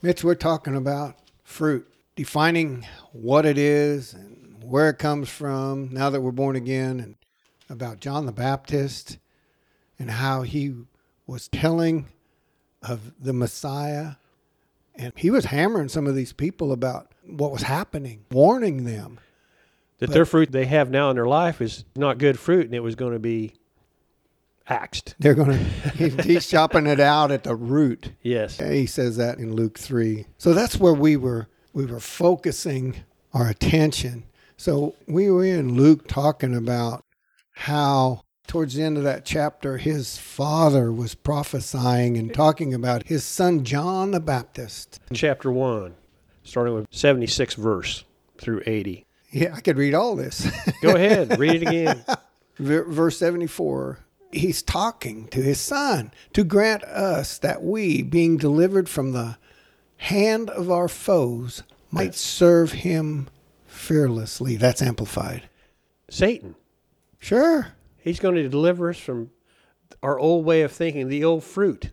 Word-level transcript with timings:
Mitch, 0.00 0.22
we're 0.22 0.36
talking 0.36 0.76
about 0.76 1.16
fruit, 1.42 1.92
defining 2.14 2.86
what 3.10 3.44
it 3.44 3.58
is 3.58 4.14
and 4.14 4.62
where 4.62 4.90
it 4.90 4.98
comes 4.98 5.28
from 5.28 5.92
now 5.92 6.08
that 6.08 6.20
we're 6.20 6.30
born 6.30 6.54
again, 6.54 7.00
and 7.00 7.16
about 7.68 7.98
John 7.98 8.24
the 8.24 8.32
Baptist 8.32 9.18
and 9.98 10.08
how 10.08 10.42
he 10.42 10.72
was 11.26 11.48
telling 11.48 12.06
of 12.80 13.12
the 13.20 13.32
Messiah. 13.32 14.12
And 14.94 15.12
he 15.16 15.30
was 15.30 15.46
hammering 15.46 15.88
some 15.88 16.06
of 16.06 16.14
these 16.14 16.32
people 16.32 16.70
about 16.70 17.10
what 17.26 17.50
was 17.50 17.62
happening, 17.62 18.24
warning 18.30 18.84
them. 18.84 19.18
That 19.98 20.10
their 20.10 20.24
fruit 20.24 20.52
they 20.52 20.66
have 20.66 20.90
now 20.90 21.10
in 21.10 21.16
their 21.16 21.26
life 21.26 21.60
is 21.60 21.84
not 21.96 22.18
good 22.18 22.38
fruit 22.38 22.66
and 22.66 22.74
it 22.74 22.84
was 22.84 22.94
going 22.94 23.14
to 23.14 23.18
be 23.18 23.54
axed. 24.68 25.14
They're 25.18 25.34
going 25.34 25.50
to, 25.50 26.08
he's 26.22 26.46
chopping 26.50 26.86
it 26.86 27.00
out 27.00 27.30
at 27.30 27.44
the 27.44 27.56
root. 27.56 28.12
Yes. 28.22 28.58
He 28.58 28.86
says 28.86 29.16
that 29.16 29.38
in 29.38 29.54
Luke 29.54 29.78
3. 29.78 30.26
So 30.38 30.52
that's 30.52 30.78
where 30.78 30.94
we 30.94 31.16
were 31.16 31.48
we 31.72 31.86
were 31.86 32.00
focusing 32.00 32.96
our 33.32 33.48
attention. 33.48 34.24
So 34.56 34.94
we 35.06 35.30
were 35.30 35.44
in 35.44 35.74
Luke 35.74 36.08
talking 36.08 36.54
about 36.54 37.04
how 37.52 38.22
towards 38.46 38.74
the 38.74 38.82
end 38.82 38.96
of 38.96 39.04
that 39.04 39.24
chapter 39.24 39.76
his 39.76 40.16
father 40.18 40.90
was 40.90 41.14
prophesying 41.14 42.16
and 42.16 42.32
talking 42.32 42.72
about 42.72 43.06
his 43.06 43.24
son 43.24 43.62
John 43.64 44.10
the 44.10 44.20
Baptist. 44.20 45.00
Chapter 45.12 45.52
1, 45.52 45.94
starting 46.42 46.74
with 46.74 46.86
76 46.90 47.54
verse 47.54 48.04
through 48.38 48.62
80. 48.66 49.04
Yeah, 49.30 49.54
I 49.54 49.60
could 49.60 49.76
read 49.76 49.94
all 49.94 50.16
this. 50.16 50.48
Go 50.80 50.96
ahead, 50.96 51.38
read 51.38 51.62
it 51.62 51.68
again. 51.68 52.04
Verse 52.58 53.16
74 53.18 54.00
He's 54.30 54.62
talking 54.62 55.28
to 55.28 55.42
his 55.42 55.60
son 55.60 56.12
to 56.34 56.44
grant 56.44 56.84
us 56.84 57.38
that 57.38 57.62
we, 57.62 58.02
being 58.02 58.36
delivered 58.36 58.88
from 58.88 59.12
the 59.12 59.38
hand 59.96 60.50
of 60.50 60.70
our 60.70 60.88
foes, 60.88 61.62
might 61.90 62.14
serve 62.14 62.72
him 62.72 63.28
fearlessly. 63.66 64.56
That's 64.56 64.82
amplified. 64.82 65.48
Satan. 66.10 66.54
Sure. 67.18 67.68
He's 67.96 68.20
going 68.20 68.34
to 68.36 68.48
deliver 68.48 68.90
us 68.90 68.98
from 68.98 69.30
our 70.02 70.18
old 70.18 70.44
way 70.44 70.62
of 70.62 70.72
thinking, 70.72 71.08
the 71.08 71.24
old 71.24 71.44
fruit. 71.44 71.90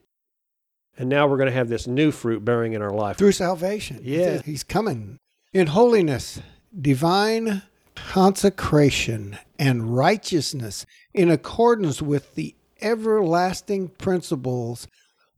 And 0.98 1.10
now 1.10 1.28
we're 1.28 1.38
going 1.38 1.50
to 1.50 1.56
have 1.56 1.70
this 1.70 1.88
new 1.88 2.12
fruit 2.12 2.46
bearing 2.46 2.74
in 2.74 2.82
our 2.82 2.92
life. 2.92 3.18
Through 3.18 3.34
salvation. 3.34 4.00
Yeah. 4.02 4.42
He's 4.42 4.64
coming. 4.64 5.18
In 5.54 5.68
holiness, 5.68 6.42
divine 6.80 7.64
consecration, 7.96 9.38
and 9.58 9.96
righteousness 9.96 10.86
in 11.14 11.30
accordance 11.32 12.02
with 12.02 12.36
the 12.36 12.56
everlasting 12.82 13.90
principles 13.90 14.88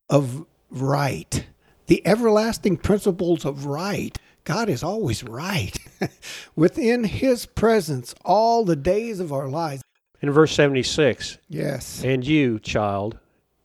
of 0.10 0.46
right. 0.70 1.46
The 1.88 2.06
everlasting 2.06 2.78
principles 2.78 3.46
of 3.46 3.66
right. 3.66 4.18
God 4.44 4.70
is 4.70 4.84
always 4.84 5.24
right. 5.24 5.78
Within 6.56 7.04
his 7.06 7.46
presence 7.46 8.14
all 8.24 8.64
the 8.64 8.76
days 8.76 9.20
of 9.20 9.32
our 9.34 9.48
lives. 9.48 9.84
In 10.22 10.32
verse 10.32 10.54
76, 10.54 11.38
Yes. 11.48 12.04
and 12.04 12.26
you, 12.26 12.60
child, 12.60 13.18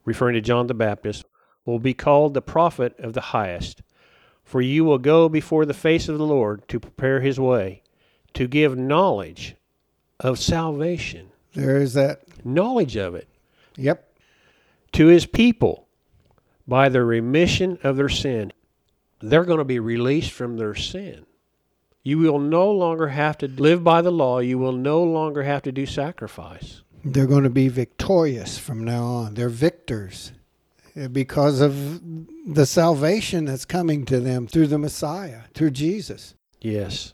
referring 0.05 0.35
to 0.35 0.41
John 0.41 0.67
the 0.67 0.73
Baptist, 0.73 1.25
will 1.65 1.79
be 1.79 1.93
called 1.93 2.33
the 2.33 2.41
prophet 2.41 2.95
of 2.99 3.13
the 3.13 3.21
highest. 3.21 3.81
For 4.43 4.61
you 4.61 4.83
will 4.85 4.97
go 4.97 5.29
before 5.29 5.65
the 5.65 5.73
face 5.73 6.09
of 6.09 6.17
the 6.17 6.25
Lord 6.25 6.67
to 6.67 6.79
prepare 6.79 7.21
his 7.21 7.39
way, 7.39 7.82
to 8.35 8.47
give 8.47 8.77
knowledge 8.77 9.55
of 10.19 10.39
salvation, 10.39 11.29
There 11.53 11.77
is 11.77 11.93
that. 11.93 12.21
knowledge 12.45 12.95
of 12.95 13.15
it, 13.15 13.27
Yep. 13.77 14.07
to 14.93 15.07
his 15.07 15.25
people 15.25 15.87
by 16.67 16.89
the 16.89 17.03
remission 17.03 17.77
of 17.83 17.97
their 17.97 18.09
sin. 18.09 18.51
They're 19.21 19.45
going 19.45 19.57
to 19.59 19.63
be 19.65 19.79
released 19.79 20.31
from 20.31 20.57
their 20.57 20.75
sin. 20.75 21.25
You 22.03 22.17
will 22.19 22.39
no 22.39 22.69
longer 22.71 23.07
have 23.07 23.37
to 23.39 23.47
live 23.47 23.83
by 23.83 24.01
the 24.01 24.11
law. 24.11 24.39
You 24.39 24.57
will 24.57 24.73
no 24.73 25.01
longer 25.03 25.43
have 25.43 25.61
to 25.63 25.71
do 25.71 25.85
sacrifice. 25.85 26.81
They're 27.05 27.27
going 27.27 27.43
to 27.43 27.49
be 27.49 27.69
victorious 27.69 28.57
from 28.57 28.83
now 28.83 29.03
on. 29.05 29.33
They're 29.35 29.49
victors 29.49 30.33
uh, 30.99 31.07
because 31.07 31.61
of 31.61 32.01
the 32.45 32.65
salvation 32.65 33.45
that's 33.45 33.65
coming 33.65 34.05
to 34.05 34.19
them 34.19 34.47
through 34.47 34.67
the 34.67 34.77
Messiah, 34.77 35.41
through 35.53 35.71
Jesus. 35.71 36.35
Yes. 36.61 37.13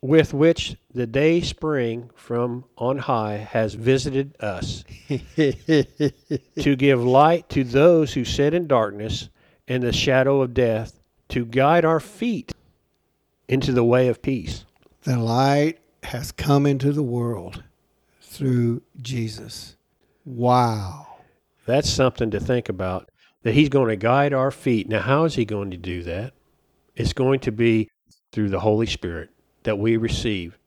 With 0.00 0.32
which 0.32 0.76
the 0.94 1.08
day 1.08 1.40
spring 1.40 2.10
from 2.14 2.64
on 2.76 2.98
high 2.98 3.36
has 3.36 3.74
visited 3.74 4.36
us 4.40 4.84
to 5.08 6.76
give 6.76 7.02
light 7.02 7.48
to 7.48 7.64
those 7.64 8.14
who 8.14 8.24
sit 8.24 8.54
in 8.54 8.68
darkness 8.68 9.28
and 9.66 9.82
the 9.82 9.92
shadow 9.92 10.40
of 10.40 10.54
death, 10.54 11.00
to 11.30 11.44
guide 11.44 11.84
our 11.84 12.00
feet 12.00 12.52
into 13.48 13.72
the 13.72 13.84
way 13.84 14.08
of 14.08 14.22
peace. 14.22 14.64
The 15.02 15.18
light 15.18 15.80
has 16.04 16.32
come 16.32 16.64
into 16.64 16.92
the 16.92 17.02
world 17.02 17.64
through 18.22 18.82
Jesus. 19.00 19.76
Wow. 20.24 21.06
That's 21.66 21.90
something 21.90 22.30
to 22.30 22.40
think 22.40 22.68
about. 22.68 23.10
That 23.42 23.54
he's 23.54 23.68
going 23.68 23.88
to 23.88 23.96
guide 23.96 24.32
our 24.32 24.50
feet. 24.50 24.88
Now, 24.88 25.00
how 25.00 25.24
is 25.24 25.34
he 25.34 25.44
going 25.44 25.70
to 25.70 25.76
do 25.76 26.02
that? 26.04 26.34
It's 26.96 27.12
going 27.12 27.40
to 27.40 27.52
be 27.52 27.88
through 28.32 28.50
the 28.50 28.60
Holy 28.60 28.86
Spirit 28.86 29.30
that 29.64 29.78
we 29.78 29.96
receive. 29.96 30.58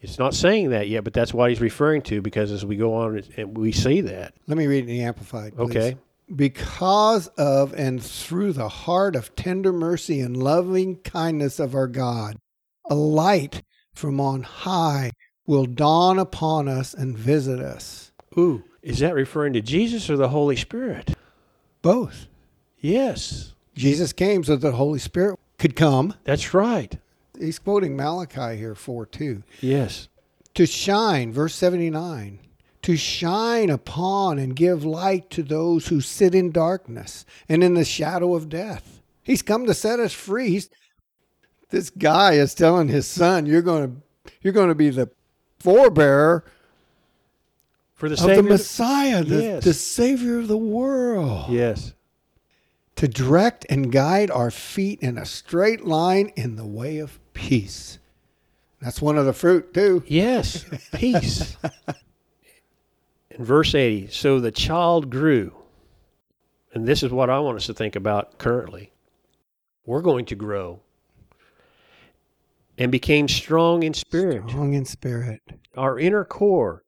It's 0.00 0.18
not 0.18 0.34
saying 0.34 0.70
that 0.70 0.88
yet, 0.88 1.04
but 1.04 1.12
that's 1.12 1.32
what 1.32 1.50
he's 1.50 1.60
referring 1.60 2.02
to 2.02 2.20
because 2.20 2.50
as 2.50 2.66
we 2.66 2.76
go 2.76 2.94
on 2.94 3.22
and 3.36 3.56
we 3.56 3.70
see 3.70 4.00
that. 4.00 4.34
Let 4.48 4.58
me 4.58 4.66
read 4.66 4.80
in 4.80 4.86
the 4.86 5.02
Amplified. 5.02 5.54
please. 5.54 5.76
Okay. 5.76 5.96
Because 6.34 7.28
of 7.38 7.72
and 7.74 8.02
through 8.02 8.54
the 8.54 8.68
heart 8.68 9.14
of 9.14 9.36
tender 9.36 9.72
mercy 9.72 10.20
and 10.20 10.36
loving 10.36 10.96
kindness 10.96 11.60
of 11.60 11.74
our 11.74 11.86
God, 11.86 12.36
a 12.90 12.94
light 12.94 13.62
from 13.94 14.20
on 14.20 14.42
high 14.42 15.12
will 15.46 15.66
dawn 15.66 16.18
upon 16.18 16.68
us 16.68 16.94
and 16.94 17.16
visit 17.16 17.60
us. 17.60 18.12
Ooh, 18.36 18.64
is 18.82 18.98
that 19.00 19.14
referring 19.14 19.52
to 19.52 19.60
Jesus 19.60 20.08
or 20.08 20.16
the 20.16 20.30
Holy 20.30 20.56
Spirit? 20.56 21.14
Both. 21.82 22.26
Yes, 22.78 23.54
Jesus 23.74 24.12
came 24.12 24.42
so 24.42 24.56
the 24.56 24.72
Holy 24.72 24.98
Spirit 24.98 25.38
could 25.58 25.76
come. 25.76 26.14
that's 26.24 26.54
right. 26.54 26.98
He's 27.38 27.58
quoting 27.58 27.96
Malachi 27.96 28.56
here 28.56 28.74
4 28.74 29.06
2. 29.06 29.42
Yes. 29.60 30.08
To 30.54 30.66
shine, 30.66 31.32
verse 31.32 31.54
79, 31.54 32.38
to 32.82 32.96
shine 32.96 33.70
upon 33.70 34.38
and 34.38 34.54
give 34.54 34.84
light 34.84 35.30
to 35.30 35.42
those 35.42 35.86
who 35.88 36.00
sit 36.02 36.34
in 36.34 36.50
darkness 36.50 37.24
and 37.48 37.64
in 37.64 37.74
the 37.74 37.84
shadow 37.86 38.34
of 38.34 38.48
death. 38.50 39.00
He's 39.22 39.40
come 39.40 39.64
to 39.66 39.72
set 39.74 39.98
us 39.98 40.12
free. 40.12 40.50
He's, 40.50 40.68
this 41.70 41.88
guy 41.90 42.32
is 42.34 42.54
telling 42.54 42.88
his 42.88 43.06
son, 43.06 43.46
"You're 43.46 43.62
going 43.62 44.02
to, 44.24 44.32
you're 44.42 44.52
going 44.52 44.68
to 44.68 44.74
be 44.74 44.90
the 44.90 45.08
forebearer 45.58 46.42
For 47.94 48.08
the 48.10 48.14
of 48.14 48.18
Savior. 48.20 48.36
the 48.36 48.42
Messiah, 48.42 49.24
the, 49.24 49.42
Yes. 49.42 49.64
the 49.64 49.74
Savior 49.74 50.38
of 50.40 50.48
the 50.48 50.58
world." 50.58 51.50
yes. 51.50 51.94
to 52.96 53.08
direct 53.08 53.64
and 53.70 53.90
guide 53.90 54.30
our 54.30 54.50
feet 54.50 55.00
in 55.00 55.16
a 55.16 55.24
straight 55.24 55.86
line 55.86 56.30
in 56.36 56.56
the 56.56 56.66
way 56.66 56.98
of 56.98 57.18
peace. 57.34 57.98
That's 58.80 59.00
one 59.00 59.16
of 59.16 59.26
the 59.26 59.32
fruit, 59.32 59.72
too. 59.72 60.02
Yes. 60.06 60.64
Peace. 60.92 61.56
In 63.30 63.44
verse 63.44 63.74
80, 63.74 64.08
so 64.08 64.40
the 64.40 64.50
child 64.50 65.08
grew. 65.08 65.54
And 66.74 66.86
this 66.86 67.02
is 67.02 67.10
what 67.10 67.30
I 67.30 67.38
want 67.38 67.56
us 67.56 67.66
to 67.66 67.74
think 67.74 67.96
about 67.96 68.38
currently. 68.38 68.92
We're 69.86 70.02
going 70.02 70.26
to 70.26 70.34
grow 70.34 70.80
and 72.78 72.90
became 72.90 73.28
strong 73.28 73.82
in 73.82 73.94
spirit. 73.94 74.48
Strong 74.48 74.74
in 74.74 74.84
spirit. 74.84 75.42
Our 75.76 75.98
inner 75.98 76.24
core 76.24 76.84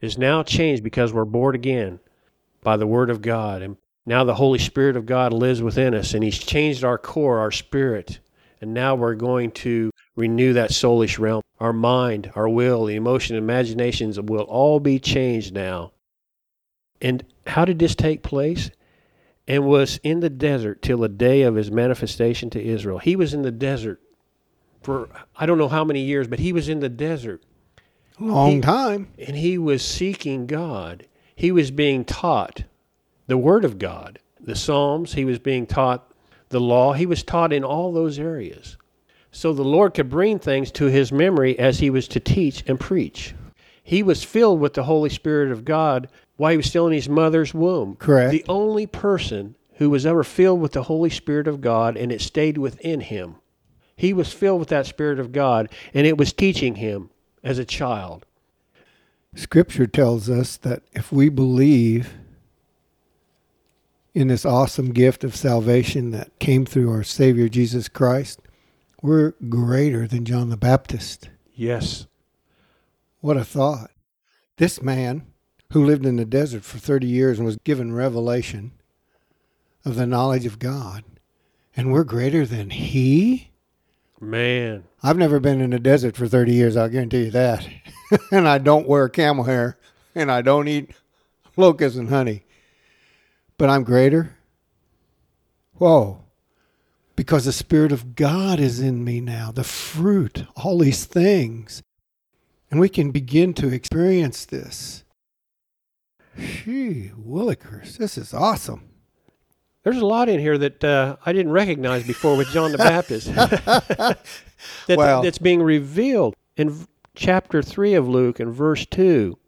is 0.00 0.18
now 0.18 0.42
changed 0.42 0.82
because 0.82 1.12
we're 1.12 1.24
born 1.24 1.54
again 1.54 2.00
by 2.62 2.76
the 2.76 2.86
Word 2.86 3.10
of 3.10 3.22
God. 3.22 3.62
And 3.62 3.76
now 4.06 4.24
the 4.24 4.34
Holy 4.34 4.58
Spirit 4.58 4.96
of 4.96 5.06
God 5.06 5.32
lives 5.32 5.62
within 5.62 5.94
us, 5.94 6.14
and 6.14 6.22
He's 6.22 6.38
changed 6.38 6.84
our 6.84 6.98
core, 6.98 7.38
our 7.38 7.50
spirit. 7.50 8.20
And 8.64 8.72
now 8.72 8.94
we're 8.94 9.14
going 9.14 9.50
to 9.50 9.90
renew 10.16 10.54
that 10.54 10.70
soulish 10.70 11.18
realm. 11.18 11.42
Our 11.60 11.74
mind, 11.74 12.32
our 12.34 12.48
will, 12.48 12.86
the 12.86 12.94
emotion, 12.94 13.36
imaginations 13.36 14.18
will 14.18 14.44
all 14.44 14.80
be 14.80 14.98
changed 14.98 15.52
now. 15.52 15.92
And 17.02 17.22
how 17.46 17.66
did 17.66 17.78
this 17.78 17.94
take 17.94 18.22
place? 18.22 18.70
And 19.46 19.66
was 19.66 20.00
in 20.02 20.20
the 20.20 20.30
desert 20.30 20.80
till 20.80 20.96
the 20.96 21.10
day 21.10 21.42
of 21.42 21.56
his 21.56 21.70
manifestation 21.70 22.48
to 22.50 22.62
Israel. 22.64 22.98
He 23.00 23.16
was 23.16 23.34
in 23.34 23.42
the 23.42 23.50
desert 23.50 24.00
for 24.80 25.10
I 25.36 25.44
don't 25.44 25.58
know 25.58 25.68
how 25.68 25.84
many 25.84 26.00
years, 26.00 26.26
but 26.26 26.38
he 26.38 26.50
was 26.54 26.70
in 26.70 26.80
the 26.80 26.88
desert 26.88 27.42
Long 28.18 28.52
He- 28.52 28.60
time. 28.62 29.08
and 29.18 29.36
he 29.36 29.58
was 29.58 29.82
seeking 29.84 30.46
God. 30.46 31.04
He 31.36 31.52
was 31.52 31.70
being 31.70 32.06
taught 32.06 32.64
the 33.26 33.36
Word 33.36 33.66
of 33.66 33.78
God, 33.78 34.20
the 34.40 34.56
Psalms. 34.56 35.12
He 35.12 35.26
was 35.26 35.38
being 35.38 35.66
taught 35.66 36.10
the 36.54 36.60
law. 36.60 36.92
He 36.92 37.04
was 37.04 37.24
taught 37.24 37.52
in 37.52 37.64
all 37.64 37.92
those 37.92 38.18
areas. 38.18 38.78
So 39.32 39.52
the 39.52 39.64
Lord 39.64 39.92
could 39.92 40.08
bring 40.08 40.38
things 40.38 40.70
to 40.72 40.86
his 40.86 41.10
memory 41.10 41.58
as 41.58 41.80
he 41.80 41.90
was 41.90 42.06
to 42.08 42.20
teach 42.20 42.62
and 42.68 42.78
preach. 42.78 43.34
He 43.82 44.04
was 44.04 44.22
filled 44.22 44.60
with 44.60 44.74
the 44.74 44.84
Holy 44.84 45.10
Spirit 45.10 45.50
of 45.50 45.64
God 45.64 46.08
while 46.36 46.52
he 46.52 46.56
was 46.56 46.66
still 46.66 46.86
in 46.86 46.92
his 46.92 47.08
mother's 47.08 47.52
womb. 47.52 47.96
Correct. 47.96 48.30
The 48.30 48.44
only 48.48 48.86
person 48.86 49.56
who 49.74 49.90
was 49.90 50.06
ever 50.06 50.22
filled 50.22 50.60
with 50.60 50.72
the 50.72 50.84
Holy 50.84 51.10
Spirit 51.10 51.48
of 51.48 51.60
God 51.60 51.96
and 51.96 52.12
it 52.12 52.20
stayed 52.20 52.56
within 52.56 53.00
him. 53.00 53.34
He 53.96 54.12
was 54.12 54.32
filled 54.32 54.60
with 54.60 54.68
that 54.68 54.86
Spirit 54.86 55.18
of 55.18 55.32
God 55.32 55.68
and 55.92 56.06
it 56.06 56.16
was 56.16 56.32
teaching 56.32 56.76
him 56.76 57.10
as 57.42 57.58
a 57.58 57.64
child. 57.64 58.26
Scripture 59.34 59.88
tells 59.88 60.30
us 60.30 60.56
that 60.58 60.84
if 60.92 61.10
we 61.10 61.28
believe 61.28 62.14
in 64.14 64.28
this 64.28 64.46
awesome 64.46 64.92
gift 64.92 65.24
of 65.24 65.34
salvation 65.34 66.12
that 66.12 66.38
came 66.38 66.64
through 66.64 66.90
our 66.90 67.02
Savior 67.02 67.48
Jesus 67.48 67.88
Christ, 67.88 68.40
we're 69.02 69.34
greater 69.48 70.06
than 70.06 70.24
John 70.24 70.50
the 70.50 70.56
Baptist. 70.56 71.28
Yes. 71.52 72.06
What 73.20 73.36
a 73.36 73.44
thought. 73.44 73.90
This 74.56 74.80
man 74.80 75.26
who 75.72 75.84
lived 75.84 76.06
in 76.06 76.16
the 76.16 76.24
desert 76.24 76.64
for 76.64 76.78
30 76.78 77.08
years 77.08 77.38
and 77.38 77.46
was 77.46 77.56
given 77.64 77.92
revelation 77.92 78.70
of 79.84 79.96
the 79.96 80.06
knowledge 80.06 80.46
of 80.46 80.60
God, 80.60 81.02
and 81.76 81.92
we're 81.92 82.04
greater 82.04 82.46
than 82.46 82.70
he? 82.70 83.50
Man. 84.20 84.84
I've 85.02 85.18
never 85.18 85.40
been 85.40 85.60
in 85.60 85.70
the 85.70 85.80
desert 85.80 86.16
for 86.16 86.28
30 86.28 86.52
years, 86.52 86.76
I'll 86.76 86.88
guarantee 86.88 87.24
you 87.24 87.30
that. 87.32 87.68
and 88.30 88.48
I 88.48 88.58
don't 88.58 88.88
wear 88.88 89.08
camel 89.08 89.44
hair, 89.44 89.76
and 90.14 90.30
I 90.30 90.40
don't 90.40 90.68
eat 90.68 90.92
locusts 91.56 91.98
and 91.98 92.08
honey. 92.08 92.44
But 93.58 93.70
I'm 93.70 93.84
greater. 93.84 94.36
Whoa. 95.74 96.20
Because 97.16 97.44
the 97.44 97.52
Spirit 97.52 97.92
of 97.92 98.16
God 98.16 98.58
is 98.58 98.80
in 98.80 99.04
me 99.04 99.20
now, 99.20 99.52
the 99.52 99.64
fruit, 99.64 100.44
all 100.56 100.78
these 100.78 101.04
things. 101.04 101.82
And 102.70 102.80
we 102.80 102.88
can 102.88 103.12
begin 103.12 103.54
to 103.54 103.72
experience 103.72 104.44
this. 104.44 105.04
Gee, 106.36 107.12
Willikers, 107.16 107.96
this 107.96 108.18
is 108.18 108.34
awesome. 108.34 108.88
There's 109.84 109.98
a 109.98 110.06
lot 110.06 110.28
in 110.28 110.40
here 110.40 110.58
that 110.58 110.82
uh, 110.82 111.16
I 111.24 111.32
didn't 111.32 111.52
recognize 111.52 112.04
before 112.06 112.36
with 112.36 112.48
John 112.48 112.72
the 112.72 112.78
Baptist 112.78 113.26
that, 113.34 114.18
Well- 114.88 115.22
that's 115.22 115.38
being 115.38 115.62
revealed 115.62 116.34
in 116.56 116.86
chapter 117.14 117.62
3 117.62 117.94
of 117.94 118.08
Luke 118.08 118.40
and 118.40 118.52
verse 118.52 118.86
2. 118.86 119.38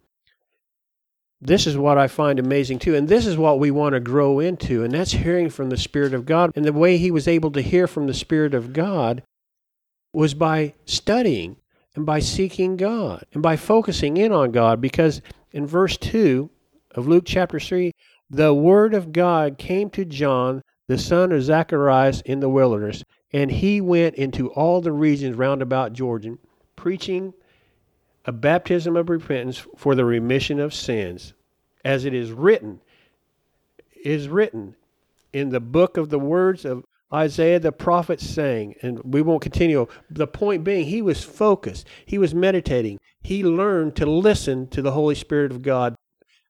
This 1.40 1.66
is 1.66 1.76
what 1.76 1.98
I 1.98 2.08
find 2.08 2.38
amazing 2.38 2.78
too. 2.78 2.94
And 2.94 3.08
this 3.08 3.26
is 3.26 3.36
what 3.36 3.58
we 3.58 3.70
want 3.70 3.94
to 3.94 4.00
grow 4.00 4.40
into. 4.40 4.82
And 4.82 4.94
that's 4.94 5.12
hearing 5.12 5.50
from 5.50 5.68
the 5.68 5.76
Spirit 5.76 6.14
of 6.14 6.24
God. 6.24 6.50
And 6.56 6.64
the 6.64 6.72
way 6.72 6.96
he 6.96 7.10
was 7.10 7.28
able 7.28 7.50
to 7.52 7.60
hear 7.60 7.86
from 7.86 8.06
the 8.06 8.14
Spirit 8.14 8.54
of 8.54 8.72
God 8.72 9.22
was 10.12 10.32
by 10.32 10.74
studying 10.86 11.56
and 11.94 12.06
by 12.06 12.20
seeking 12.20 12.76
God 12.76 13.24
and 13.32 13.42
by 13.42 13.56
focusing 13.56 14.16
in 14.16 14.32
on 14.32 14.50
God. 14.50 14.80
Because 14.80 15.20
in 15.52 15.66
verse 15.66 15.96
2 15.98 16.50
of 16.94 17.06
Luke 17.06 17.24
chapter 17.26 17.60
3, 17.60 17.92
the 18.30 18.54
word 18.54 18.94
of 18.94 19.12
God 19.12 19.58
came 19.58 19.90
to 19.90 20.04
John, 20.04 20.62
the 20.88 20.98
son 20.98 21.32
of 21.32 21.42
Zacharias, 21.42 22.22
in 22.22 22.40
the 22.40 22.48
wilderness, 22.48 23.04
and 23.32 23.50
he 23.50 23.80
went 23.80 24.16
into 24.16 24.50
all 24.50 24.80
the 24.80 24.92
regions 24.92 25.36
round 25.36 25.62
about 25.62 25.92
Jordan, 25.92 26.38
preaching 26.74 27.34
a 28.26 28.32
baptism 28.32 28.96
of 28.96 29.08
repentance 29.08 29.64
for 29.76 29.94
the 29.94 30.04
remission 30.04 30.58
of 30.58 30.74
sins, 30.74 31.32
as 31.84 32.04
it 32.04 32.12
is 32.12 32.32
written, 32.32 32.80
is 34.04 34.28
written 34.28 34.74
in 35.32 35.50
the 35.50 35.60
book 35.60 35.96
of 35.96 36.10
the 36.10 36.18
words 36.18 36.64
of 36.64 36.84
Isaiah 37.12 37.60
the 37.60 37.70
prophet 37.70 38.20
saying, 38.20 38.74
and 38.82 39.00
we 39.04 39.22
won't 39.22 39.42
continue. 39.42 39.86
The 40.10 40.26
point 40.26 40.64
being, 40.64 40.86
he 40.86 41.02
was 41.02 41.22
focused, 41.22 41.86
he 42.04 42.18
was 42.18 42.34
meditating, 42.34 42.98
he 43.22 43.44
learned 43.44 43.94
to 43.96 44.06
listen 44.06 44.66
to 44.68 44.82
the 44.82 44.92
Holy 44.92 45.14
Spirit 45.14 45.52
of 45.52 45.62
God, 45.62 45.94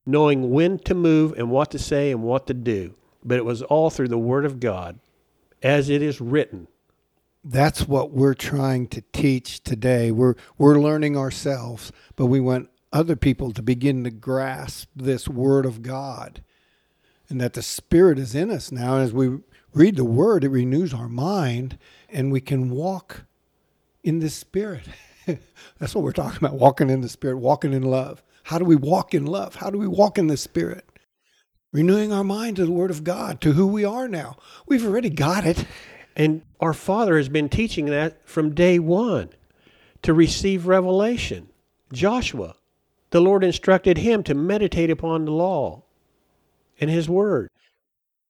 knowing 0.06 0.50
when 0.50 0.78
to 0.80 0.94
move 0.94 1.34
and 1.36 1.50
what 1.50 1.70
to 1.72 1.78
say 1.78 2.10
and 2.10 2.22
what 2.22 2.46
to 2.46 2.54
do. 2.54 2.94
But 3.22 3.38
it 3.38 3.44
was 3.44 3.60
all 3.62 3.90
through 3.90 4.08
the 4.08 4.18
Word 4.18 4.46
of 4.46 4.60
God, 4.60 4.98
as 5.62 5.90
it 5.90 6.00
is 6.00 6.20
written. 6.20 6.68
That's 7.48 7.86
what 7.86 8.10
we're 8.10 8.34
trying 8.34 8.88
to 8.88 9.02
teach 9.12 9.62
today. 9.62 10.10
We're 10.10 10.34
we're 10.58 10.80
learning 10.80 11.16
ourselves, 11.16 11.92
but 12.16 12.26
we 12.26 12.40
want 12.40 12.70
other 12.92 13.14
people 13.14 13.52
to 13.52 13.62
begin 13.62 14.02
to 14.02 14.10
grasp 14.10 14.88
this 14.96 15.28
word 15.28 15.64
of 15.64 15.80
God. 15.82 16.42
And 17.28 17.40
that 17.40 17.52
the 17.52 17.62
spirit 17.62 18.18
is 18.18 18.34
in 18.34 18.50
us 18.50 18.72
now 18.72 18.98
as 18.98 19.12
we 19.12 19.38
read 19.74 19.96
the 19.96 20.04
word 20.04 20.42
it 20.44 20.48
renews 20.48 20.92
our 20.92 21.08
mind 21.08 21.78
and 22.08 22.32
we 22.32 22.40
can 22.40 22.70
walk 22.70 23.24
in 24.02 24.18
the 24.18 24.30
spirit. 24.30 24.88
That's 25.78 25.94
what 25.94 26.02
we're 26.02 26.12
talking 26.12 26.38
about, 26.38 26.54
walking 26.58 26.90
in 26.90 27.00
the 27.00 27.08
spirit, 27.08 27.38
walking 27.38 27.72
in 27.72 27.82
love. 27.84 28.24
How 28.44 28.58
do 28.58 28.64
we 28.64 28.76
walk 28.76 29.14
in 29.14 29.24
love? 29.24 29.56
How 29.56 29.70
do 29.70 29.78
we 29.78 29.88
walk 29.88 30.18
in 30.18 30.26
the 30.26 30.36
spirit? 30.36 30.84
Renewing 31.72 32.12
our 32.12 32.24
mind 32.24 32.56
to 32.56 32.66
the 32.66 32.72
word 32.72 32.90
of 32.90 33.04
God, 33.04 33.40
to 33.42 33.52
who 33.52 33.68
we 33.68 33.84
are 33.84 34.08
now. 34.08 34.36
We've 34.66 34.84
already 34.86 35.10
got 35.10 35.46
it. 35.46 35.64
And 36.16 36.42
our 36.60 36.72
Father 36.72 37.18
has 37.18 37.28
been 37.28 37.50
teaching 37.50 37.86
that 37.86 38.26
from 38.26 38.54
day 38.54 38.78
one 38.78 39.28
to 40.02 40.14
receive 40.14 40.66
revelation. 40.66 41.48
Joshua, 41.92 42.56
the 43.10 43.20
Lord 43.20 43.44
instructed 43.44 43.98
him 43.98 44.22
to 44.24 44.34
meditate 44.34 44.90
upon 44.90 45.26
the 45.26 45.32
law 45.32 45.84
and 46.80 46.88
his 46.88 47.08
word. 47.08 47.50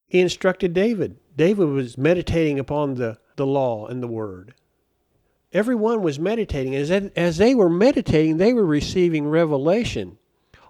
He 0.08 0.20
instructed 0.20 0.74
David. 0.74 1.16
David 1.36 1.68
was 1.68 1.96
meditating 1.96 2.58
upon 2.58 2.94
the, 2.94 3.18
the 3.36 3.46
law 3.46 3.86
and 3.86 4.02
the 4.02 4.08
word. 4.08 4.54
Everyone 5.52 6.02
was 6.02 6.18
meditating. 6.18 6.74
As, 6.74 6.90
as 6.90 7.36
they 7.36 7.54
were 7.54 7.70
meditating, 7.70 8.36
they 8.36 8.52
were 8.52 8.66
receiving 8.66 9.28
revelation 9.28 10.18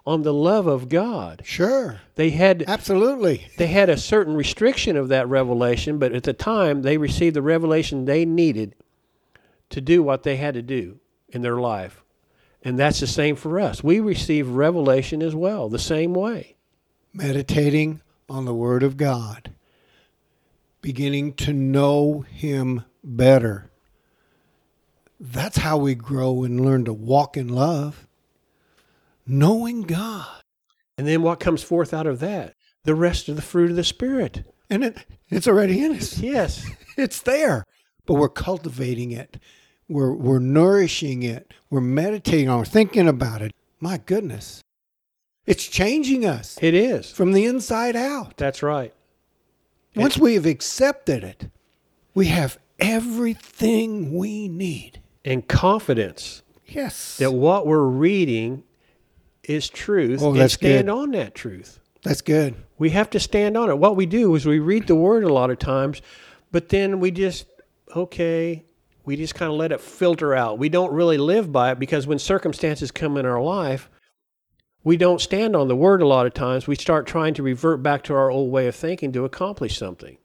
on 0.07 0.23
the 0.23 0.33
love 0.33 0.67
of 0.67 0.87
God. 0.87 1.41
Sure. 1.43 1.99
They 2.15 2.29
had 2.29 2.63
Absolutely. 2.65 3.45
they 3.57 3.67
had 3.67 3.89
a 3.89 3.97
certain 3.97 4.35
restriction 4.35 4.95
of 4.95 5.09
that 5.09 5.27
revelation, 5.27 5.99
but 5.99 6.13
at 6.13 6.23
the 6.23 6.31
time 6.31 6.81
they 6.81 6.97
received 6.97 7.35
the 7.35 7.41
revelation 7.41 8.05
they 8.05 8.23
needed 8.23 8.73
to 9.69 9.81
do 9.81 10.01
what 10.01 10.23
they 10.23 10.37
had 10.37 10.53
to 10.53 10.61
do 10.61 11.01
in 11.27 11.41
their 11.41 11.57
life. 11.57 12.03
And 12.63 12.79
that's 12.79 13.01
the 13.01 13.07
same 13.07 13.35
for 13.35 13.59
us. 13.59 13.83
We 13.83 13.99
receive 13.99 14.47
revelation 14.47 15.21
as 15.21 15.35
well, 15.35 15.67
the 15.67 15.77
same 15.77 16.13
way. 16.13 16.55
Meditating 17.13 18.01
on 18.29 18.45
the 18.45 18.53
Word 18.53 18.83
of 18.83 18.95
God, 18.95 19.51
beginning 20.81 21.33
to 21.33 21.51
know 21.51 22.21
Him 22.21 22.85
better. 23.03 23.69
That's 25.19 25.57
how 25.57 25.77
we 25.77 25.95
grow 25.95 26.43
and 26.43 26.63
learn 26.63 26.85
to 26.85 26.93
walk 26.93 27.35
in 27.35 27.49
love. 27.49 28.06
Knowing 29.27 29.81
God. 29.83 30.41
And 30.97 31.07
then 31.07 31.21
what 31.21 31.39
comes 31.39 31.61
forth 31.63 31.93
out 31.93 32.07
of 32.07 32.19
that? 32.19 32.53
The 32.83 32.95
rest 32.95 33.29
of 33.29 33.35
the 33.35 33.41
fruit 33.41 33.69
of 33.69 33.75
the 33.75 33.83
Spirit. 33.83 34.43
And 34.69 34.83
it, 34.83 35.05
it's 35.29 35.47
already 35.47 35.83
in 35.83 35.95
us. 35.95 36.17
Yes. 36.19 36.65
It's 36.97 37.21
there. 37.21 37.63
But 38.07 38.15
we're 38.15 38.27
cultivating 38.27 39.11
it. 39.11 39.37
We're, 39.87 40.13
we're 40.15 40.39
nourishing 40.39 41.21
it. 41.21 41.53
We're 41.69 41.79
meditating 41.79 42.49
on 42.49 42.61
it, 42.63 42.67
thinking 42.69 43.07
about 43.07 43.43
it. 43.43 43.51
My 43.79 43.99
goodness. 43.99 44.61
It's 45.45 45.67
changing 45.67 46.25
us 46.25 46.57
It 46.59 46.73
is. 46.73 47.11
from 47.11 47.33
the 47.33 47.45
inside 47.45 47.95
out. 47.95 48.35
That's 48.37 48.63
right. 48.63 48.95
Once 49.95 50.17
we 50.17 50.33
have 50.33 50.47
accepted 50.47 51.23
it, 51.23 51.51
we 52.15 52.25
have 52.27 52.57
everything 52.79 54.11
we 54.17 54.47
need. 54.47 55.01
And 55.23 55.47
confidence 55.47 56.41
Yes. 56.65 57.17
that 57.19 57.31
what 57.33 57.67
we're 57.67 57.83
reading 57.85 58.63
is 59.47 59.69
truth 59.69 60.21
Oh, 60.21 60.33
and 60.35 60.51
stand 60.51 60.87
good. 60.87 60.93
on 60.93 61.11
that 61.11 61.33
truth. 61.33 61.79
That's 62.03 62.21
good. 62.21 62.55
We 62.77 62.91
have 62.91 63.09
to 63.11 63.19
stand 63.19 63.57
on 63.57 63.69
it. 63.69 63.77
What 63.79 63.95
we 63.95 64.05
do 64.05 64.35
is 64.35 64.45
we 64.45 64.59
read 64.59 64.87
the 64.87 64.95
word 64.95 65.23
a 65.23 65.33
lot 65.33 65.49
of 65.49 65.57
times, 65.59 66.01
but 66.51 66.69
then 66.69 66.99
we 66.99 67.09
just, 67.11 67.47
okay, 67.95 68.63
we 69.03 69.15
just 69.15 69.35
kind 69.35 69.51
of 69.51 69.57
let 69.57 69.71
it 69.71 69.81
filter 69.81 70.35
out. 70.35 70.59
We 70.59 70.69
don't 70.69 70.93
really 70.93 71.17
live 71.17 71.51
by 71.51 71.71
it 71.71 71.79
because 71.79 72.05
when 72.05 72.19
circumstances 72.19 72.91
come 72.91 73.17
in 73.17 73.25
our 73.25 73.41
life, 73.41 73.89
we 74.83 74.95
don't 74.95 75.19
stand 75.19 75.55
on 75.55 75.67
the 75.67 75.75
word 75.75 76.01
a 76.01 76.07
lot 76.07 76.27
of 76.27 76.33
times. 76.33 76.67
We 76.67 76.75
start 76.75 77.07
trying 77.07 77.33
to 77.33 77.43
revert 77.43 77.81
back 77.83 78.03
to 78.03 78.13
our 78.13 78.29
old 78.29 78.51
way 78.51 78.67
of 78.67 78.75
thinking 78.75 79.11
to 79.13 79.25
accomplish 79.25 79.77
something. 79.77 80.17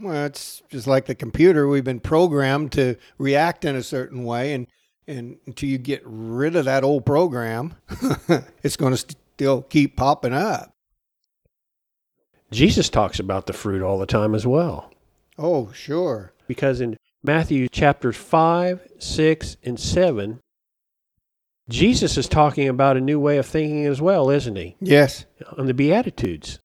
Well, 0.00 0.26
it's 0.26 0.62
just 0.68 0.86
like 0.86 1.06
the 1.06 1.14
computer. 1.14 1.66
We've 1.68 1.82
been 1.84 2.00
programmed 2.00 2.72
to 2.72 2.96
react 3.18 3.64
in 3.64 3.76
a 3.76 3.82
certain 3.82 4.24
way, 4.24 4.52
and, 4.52 4.66
and 5.06 5.36
until 5.46 5.68
you 5.68 5.78
get 5.78 6.02
rid 6.04 6.56
of 6.56 6.64
that 6.66 6.84
old 6.84 7.04
program, 7.04 7.74
it's 8.62 8.76
going 8.76 8.94
to 8.94 9.16
still 9.34 9.62
keep 9.62 9.96
popping 9.96 10.32
up. 10.32 10.72
Jesus 12.50 12.88
talks 12.88 13.18
about 13.18 13.46
the 13.46 13.52
fruit 13.52 13.82
all 13.82 13.98
the 13.98 14.06
time 14.06 14.34
as 14.34 14.46
well. 14.46 14.92
Oh, 15.38 15.72
sure. 15.72 16.32
because 16.46 16.80
in 16.80 16.96
Matthew 17.22 17.68
chapters 17.68 18.16
5, 18.16 18.88
6, 18.98 19.56
and 19.64 19.80
7, 19.80 20.40
Jesus 21.68 22.18
is 22.18 22.28
talking 22.28 22.68
about 22.68 22.96
a 22.96 23.00
new 23.00 23.18
way 23.18 23.38
of 23.38 23.46
thinking 23.46 23.86
as 23.86 24.02
well, 24.02 24.28
isn't 24.28 24.56
he? 24.56 24.76
Yes. 24.80 25.24
On 25.56 25.66
the 25.66 25.74
Beatitudes. 25.74 26.58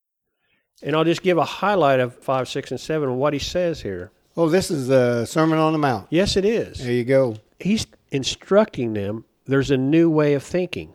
And 0.83 0.95
I'll 0.95 1.05
just 1.05 1.21
give 1.21 1.37
a 1.37 1.45
highlight 1.45 1.99
of 1.99 2.15
5, 2.15 2.49
6, 2.49 2.71
and 2.71 2.79
7 2.79 3.09
and 3.09 3.17
what 3.19 3.33
he 3.33 3.39
says 3.39 3.81
here. 3.81 4.11
Oh, 4.35 4.49
this 4.49 4.69
is 4.69 4.87
the 4.87 5.25
Sermon 5.25 5.57
on 5.57 5.71
the 5.73 5.79
Mount. 5.79 6.07
Yes, 6.09 6.35
it 6.35 6.45
is. 6.45 6.79
There 6.79 6.91
you 6.91 7.05
go. 7.05 7.37
He's 7.59 7.87
instructing 8.11 8.93
them 8.93 9.25
there's 9.47 9.71
a 9.71 9.77
new 9.77 10.09
way 10.09 10.33
of 10.33 10.43
thinking. 10.43 10.93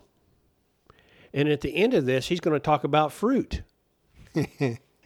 And 1.33 1.49
at 1.49 1.62
the 1.62 1.75
end 1.75 1.95
of 1.95 2.04
this, 2.04 2.28
he's 2.28 2.40
going 2.40 2.54
to 2.54 2.61
talk 2.61 2.85
about 2.85 3.12
fruit. 3.12 3.62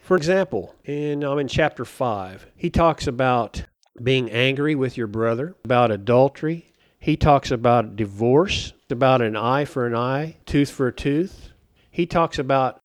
For 0.02 0.16
example, 0.16 0.74
in 0.84 1.22
I'm 1.24 1.38
in 1.38 1.48
chapter 1.48 1.84
5, 1.84 2.46
he 2.56 2.70
talks 2.70 3.06
about 3.06 3.64
being 4.02 4.30
angry 4.30 4.74
with 4.74 4.96
your 4.96 5.06
brother, 5.06 5.54
about 5.64 5.90
adultery. 5.90 6.72
He 6.98 7.16
talks 7.16 7.50
about 7.50 7.96
divorce, 7.96 8.72
about 8.90 9.22
an 9.22 9.36
eye 9.36 9.64
for 9.64 9.86
an 9.86 9.94
eye, 9.94 10.36
tooth 10.44 10.70
for 10.70 10.88
a 10.88 10.92
tooth. 10.92 11.50
He 11.90 12.06
talks 12.06 12.38
about 12.38 12.80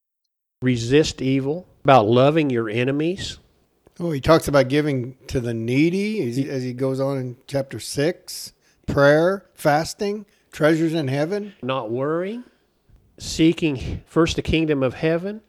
resist 0.61 1.21
evil, 1.21 1.67
about 1.83 2.07
loving 2.07 2.49
your 2.49 2.69
enemies. 2.69 3.39
Oh, 3.99 4.11
he 4.11 4.21
talks 4.21 4.47
about 4.47 4.67
giving 4.69 5.17
to 5.27 5.39
the 5.39 5.53
needy 5.53 6.27
as 6.27 6.35
he, 6.35 6.49
as 6.49 6.63
he 6.63 6.73
goes 6.73 6.99
on 6.99 7.17
in 7.17 7.37
chapter 7.47 7.79
6 7.79 8.53
prayer, 8.87 9.45
fasting, 9.53 10.25
treasures 10.51 10.93
in 10.93 11.07
heaven. 11.07 11.53
not 11.61 11.89
worrying, 11.91 12.43
seeking 13.17 14.01
first 14.05 14.35
the 14.35 14.41
kingdom 14.41 14.83
of 14.83 14.95
heaven. 14.95 15.41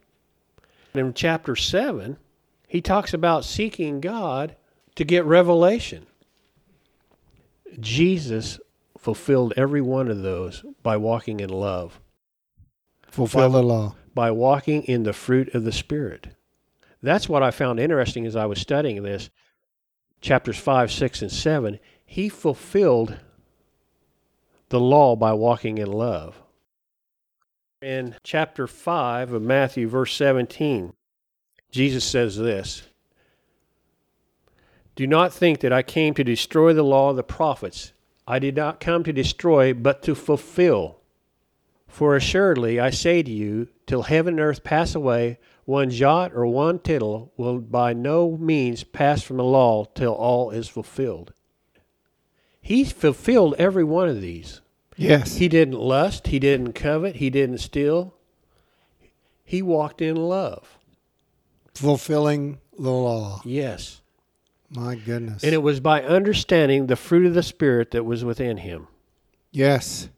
In 0.94 1.14
chapter 1.14 1.56
7, 1.56 2.18
he 2.68 2.80
talks 2.80 3.14
about 3.14 3.44
seeking 3.44 4.00
God 4.00 4.56
to 4.94 5.04
get 5.04 5.24
revelation. 5.24 6.06
Jesus 7.80 8.60
fulfilled 8.98 9.54
every 9.56 9.80
one 9.80 10.08
of 10.08 10.22
those 10.22 10.64
by 10.82 10.96
walking 10.96 11.40
in 11.40 11.48
love, 11.48 11.98
Fulfill 13.08 13.50
the 13.50 13.62
law. 13.62 13.94
by 14.14 14.30
walking 14.30 14.82
in 14.84 15.02
the 15.02 15.12
fruit 15.12 15.54
of 15.54 15.64
the 15.64 15.72
Spirit. 15.72 16.28
That's 17.02 17.28
what 17.28 17.42
I 17.42 17.50
found 17.50 17.80
interesting 17.80 18.26
as 18.26 18.36
I 18.36 18.46
was 18.46 18.60
studying 18.60 19.02
this. 19.02 19.30
Chapters 20.20 20.56
5, 20.58 20.92
6, 20.92 21.22
and 21.22 21.32
7, 21.32 21.78
he 22.12 22.28
fulfilled 22.28 23.16
the 24.68 24.78
law 24.78 25.16
by 25.16 25.32
walking 25.32 25.78
in 25.78 25.90
love. 25.90 26.42
In 27.80 28.16
chapter 28.22 28.66
5 28.66 29.32
of 29.32 29.40
Matthew, 29.40 29.88
verse 29.88 30.14
17, 30.16 30.92
Jesus 31.70 32.04
says 32.04 32.36
this 32.36 32.82
Do 34.94 35.06
not 35.06 35.32
think 35.32 35.60
that 35.60 35.72
I 35.72 35.82
came 35.82 36.12
to 36.12 36.22
destroy 36.22 36.74
the 36.74 36.82
law 36.82 37.08
of 37.08 37.16
the 37.16 37.22
prophets. 37.22 37.94
I 38.26 38.38
did 38.38 38.56
not 38.56 38.78
come 38.78 39.04
to 39.04 39.12
destroy, 39.14 39.72
but 39.72 40.02
to 40.02 40.14
fulfill. 40.14 40.98
For 41.88 42.14
assuredly 42.14 42.78
I 42.78 42.90
say 42.90 43.22
to 43.22 43.30
you, 43.30 43.68
till 43.86 44.02
heaven 44.02 44.34
and 44.34 44.40
earth 44.40 44.62
pass 44.62 44.94
away, 44.94 45.38
one 45.64 45.88
jot 45.88 46.34
or 46.34 46.44
one 46.44 46.78
tittle 46.78 47.32
will 47.38 47.58
by 47.58 47.94
no 47.94 48.36
means 48.36 48.84
pass 48.84 49.22
from 49.22 49.38
the 49.38 49.44
law 49.44 49.86
till 49.94 50.12
all 50.12 50.50
is 50.50 50.68
fulfilled. 50.68 51.32
He 52.62 52.84
fulfilled 52.84 53.54
every 53.58 53.84
one 53.84 54.08
of 54.08 54.20
these. 54.22 54.60
Yes. 54.96 55.36
He 55.36 55.48
didn't 55.48 55.78
lust, 55.78 56.28
he 56.28 56.38
didn't 56.38 56.72
covet, 56.74 57.16
he 57.16 57.28
didn't 57.28 57.58
steal. 57.58 58.14
He 59.44 59.60
walked 59.62 60.00
in 60.00 60.16
love. 60.16 60.78
Fulfilling 61.74 62.58
the 62.78 62.90
law. 62.90 63.40
Yes. 63.44 64.00
My 64.70 64.94
goodness. 64.94 65.42
And 65.42 65.52
it 65.52 65.62
was 65.62 65.80
by 65.80 66.02
understanding 66.02 66.86
the 66.86 66.96
fruit 66.96 67.26
of 67.26 67.34
the 67.34 67.42
Spirit 67.42 67.90
that 67.90 68.04
was 68.04 68.24
within 68.24 68.58
him. 68.58 68.86
yes. 69.50 70.08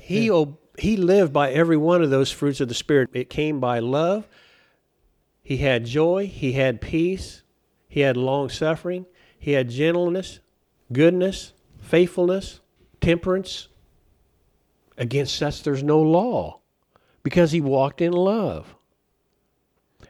He 0.00 0.30
ob- 0.30 0.58
he 0.78 0.96
lived 0.96 1.32
by 1.32 1.50
every 1.52 1.76
one 1.76 2.02
of 2.02 2.10
those 2.10 2.30
fruits 2.30 2.60
of 2.60 2.68
the 2.68 2.74
Spirit. 2.74 3.10
It 3.12 3.28
came 3.30 3.60
by 3.60 3.78
love. 3.78 4.26
He 5.42 5.58
had 5.58 5.84
joy. 5.84 6.26
He 6.26 6.52
had 6.52 6.80
peace. 6.80 7.42
He 7.88 8.00
had 8.00 8.16
long 8.16 8.48
suffering. 8.48 9.04
He 9.38 9.52
had 9.52 9.68
gentleness, 9.70 10.40
goodness, 10.92 11.52
faithfulness, 11.80 12.60
temperance. 13.00 13.68
Against 14.98 15.36
such 15.36 15.62
there's 15.62 15.82
no 15.82 16.00
law 16.00 16.60
because 17.22 17.52
he 17.52 17.60
walked 17.60 18.00
in 18.00 18.12
love. 18.12 18.74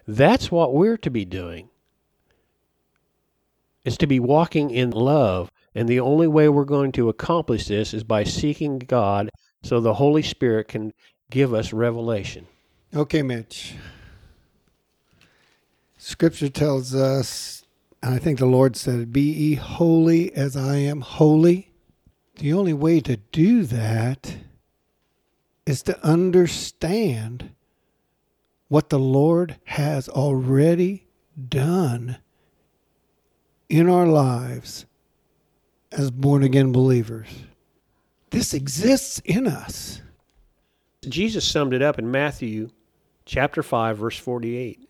That's 0.06 0.50
what 0.50 0.74
we're 0.74 0.96
to 0.98 1.10
be 1.10 1.24
doing. 1.24 1.68
Is 3.84 3.96
to 3.98 4.06
be 4.06 4.20
walking 4.20 4.70
in 4.70 4.90
love. 4.90 5.50
And 5.74 5.88
the 5.88 6.00
only 6.00 6.26
way 6.26 6.48
we're 6.48 6.64
going 6.64 6.92
to 6.92 7.08
accomplish 7.08 7.66
this 7.66 7.94
is 7.94 8.04
by 8.04 8.24
seeking 8.24 8.78
God 8.78 9.30
so 9.62 9.80
the 9.80 9.94
Holy 9.94 10.22
Spirit 10.22 10.68
can 10.68 10.92
give 11.30 11.54
us 11.54 11.72
revelation. 11.72 12.46
Okay, 12.94 13.22
Mitch. 13.22 13.74
Scripture 15.96 16.48
tells 16.48 16.94
us, 16.94 17.61
and 18.02 18.14
I 18.14 18.18
think 18.18 18.38
the 18.38 18.46
Lord 18.46 18.76
said, 18.76 19.12
Be 19.12 19.22
ye 19.22 19.54
holy 19.54 20.34
as 20.34 20.56
I 20.56 20.76
am 20.76 21.02
holy. 21.02 21.72
The 22.36 22.52
only 22.52 22.72
way 22.72 23.00
to 23.00 23.18
do 23.30 23.64
that 23.64 24.36
is 25.64 25.82
to 25.84 26.04
understand 26.04 27.50
what 28.68 28.88
the 28.88 28.98
Lord 28.98 29.56
has 29.64 30.08
already 30.08 31.06
done 31.48 32.16
in 33.68 33.88
our 33.88 34.06
lives 34.06 34.86
as 35.92 36.10
born 36.10 36.42
again 36.42 36.72
believers. 36.72 37.28
This 38.30 38.54
exists 38.54 39.20
in 39.24 39.46
us. 39.46 40.00
Jesus 41.06 41.46
summed 41.46 41.74
it 41.74 41.82
up 41.82 41.98
in 41.98 42.10
Matthew 42.10 42.70
chapter 43.24 43.62
5 43.62 43.98
verse 43.98 44.18
48. 44.18 44.88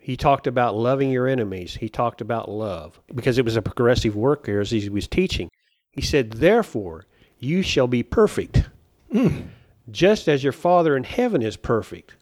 He 0.00 0.16
talked 0.16 0.46
about 0.46 0.76
loving 0.76 1.10
your 1.10 1.28
enemies. 1.28 1.76
He 1.76 1.88
talked 1.88 2.20
about 2.20 2.50
love 2.50 3.00
because 3.14 3.38
it 3.38 3.44
was 3.44 3.56
a 3.56 3.62
progressive 3.62 4.16
work 4.16 4.46
here 4.46 4.60
as 4.60 4.70
he 4.70 4.88
was 4.88 5.06
teaching. 5.06 5.50
He 5.92 6.00
said, 6.00 6.32
"Therefore, 6.32 7.06
you 7.38 7.62
shall 7.62 7.86
be 7.86 8.02
perfect, 8.02 8.68
mm. 9.12 9.48
just 9.90 10.28
as 10.28 10.42
your 10.42 10.52
Father 10.52 10.96
in 10.96 11.04
heaven 11.04 11.42
is 11.42 11.56
perfect." 11.56 12.14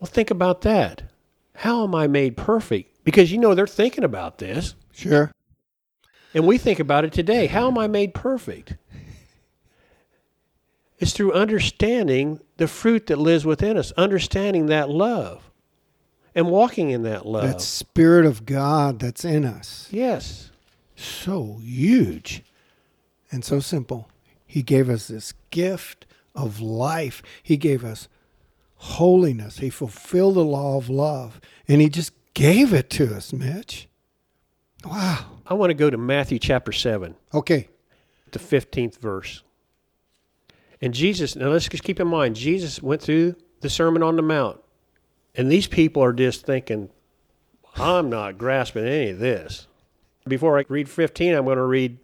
Well, 0.00 0.10
think 0.10 0.30
about 0.30 0.62
that. 0.62 1.04
How 1.54 1.84
am 1.84 1.94
I 1.94 2.08
made 2.08 2.36
perfect? 2.36 3.04
Because 3.04 3.30
you 3.30 3.38
know 3.38 3.54
they're 3.54 3.66
thinking 3.66 4.04
about 4.04 4.38
this. 4.38 4.74
Sure. 4.92 5.30
And 6.34 6.46
we 6.46 6.58
think 6.58 6.80
about 6.80 7.04
it 7.04 7.12
today. 7.12 7.46
How 7.46 7.68
am 7.68 7.78
I 7.78 7.86
made 7.86 8.12
perfect? 8.12 8.76
It's 10.98 11.12
through 11.12 11.32
understanding 11.32 12.40
the 12.56 12.68
fruit 12.68 13.06
that 13.06 13.18
lives 13.18 13.44
within 13.44 13.76
us, 13.76 13.92
understanding 13.92 14.66
that 14.66 14.88
love 14.88 15.50
and 16.34 16.48
walking 16.50 16.90
in 16.90 17.02
that 17.02 17.26
love. 17.26 17.44
That 17.44 17.60
Spirit 17.60 18.26
of 18.26 18.46
God 18.46 18.98
that's 19.00 19.24
in 19.24 19.44
us. 19.44 19.88
yes. 19.90 20.50
so 20.96 21.58
huge 21.62 22.42
and 23.30 23.44
so 23.44 23.58
simple. 23.60 24.08
He 24.46 24.62
gave 24.62 24.88
us 24.88 25.08
this 25.08 25.34
gift 25.50 26.06
of 26.34 26.60
life. 26.60 27.22
He 27.42 27.56
gave 27.56 27.84
us 27.84 28.08
holiness. 28.76 29.58
He 29.58 29.70
fulfilled 29.70 30.36
the 30.36 30.44
law 30.44 30.76
of 30.76 30.88
love. 30.88 31.40
And 31.66 31.80
he 31.80 31.88
just 31.88 32.12
gave 32.34 32.72
it 32.72 32.88
to 32.90 33.14
us, 33.14 33.32
Mitch. 33.32 33.88
Wow. 34.84 35.26
I 35.46 35.54
want 35.54 35.70
to 35.70 35.74
go 35.74 35.90
to 35.90 35.96
Matthew 35.98 36.38
chapter 36.38 36.70
7, 36.72 37.16
Okay. 37.32 37.68
the 38.32 38.38
15th 38.38 38.98
verse. 38.98 39.42
And 40.80 40.92
Jesus, 40.92 41.36
now 41.36 41.48
let's 41.48 41.68
just 41.68 41.84
keep 41.84 42.00
in 42.00 42.08
mind, 42.08 42.36
Jesus 42.36 42.82
went 42.82 43.02
through 43.02 43.36
the 43.60 43.70
Sermon 43.70 44.02
on 44.02 44.16
the 44.16 44.22
Mount. 44.22 44.60
And 45.34 45.50
these 45.50 45.66
people 45.66 46.02
are 46.02 46.12
just 46.12 46.44
thinking, 46.44 46.90
I'm 47.76 48.08
not 48.08 48.38
grasping 48.38 48.84
any 48.86 49.10
of 49.10 49.18
this. 49.18 49.66
Before 50.26 50.58
I 50.58 50.64
read 50.68 50.88
15, 50.88 51.34
I'm 51.34 51.44
going 51.44 51.56
to 51.56 51.64
read 51.64 51.98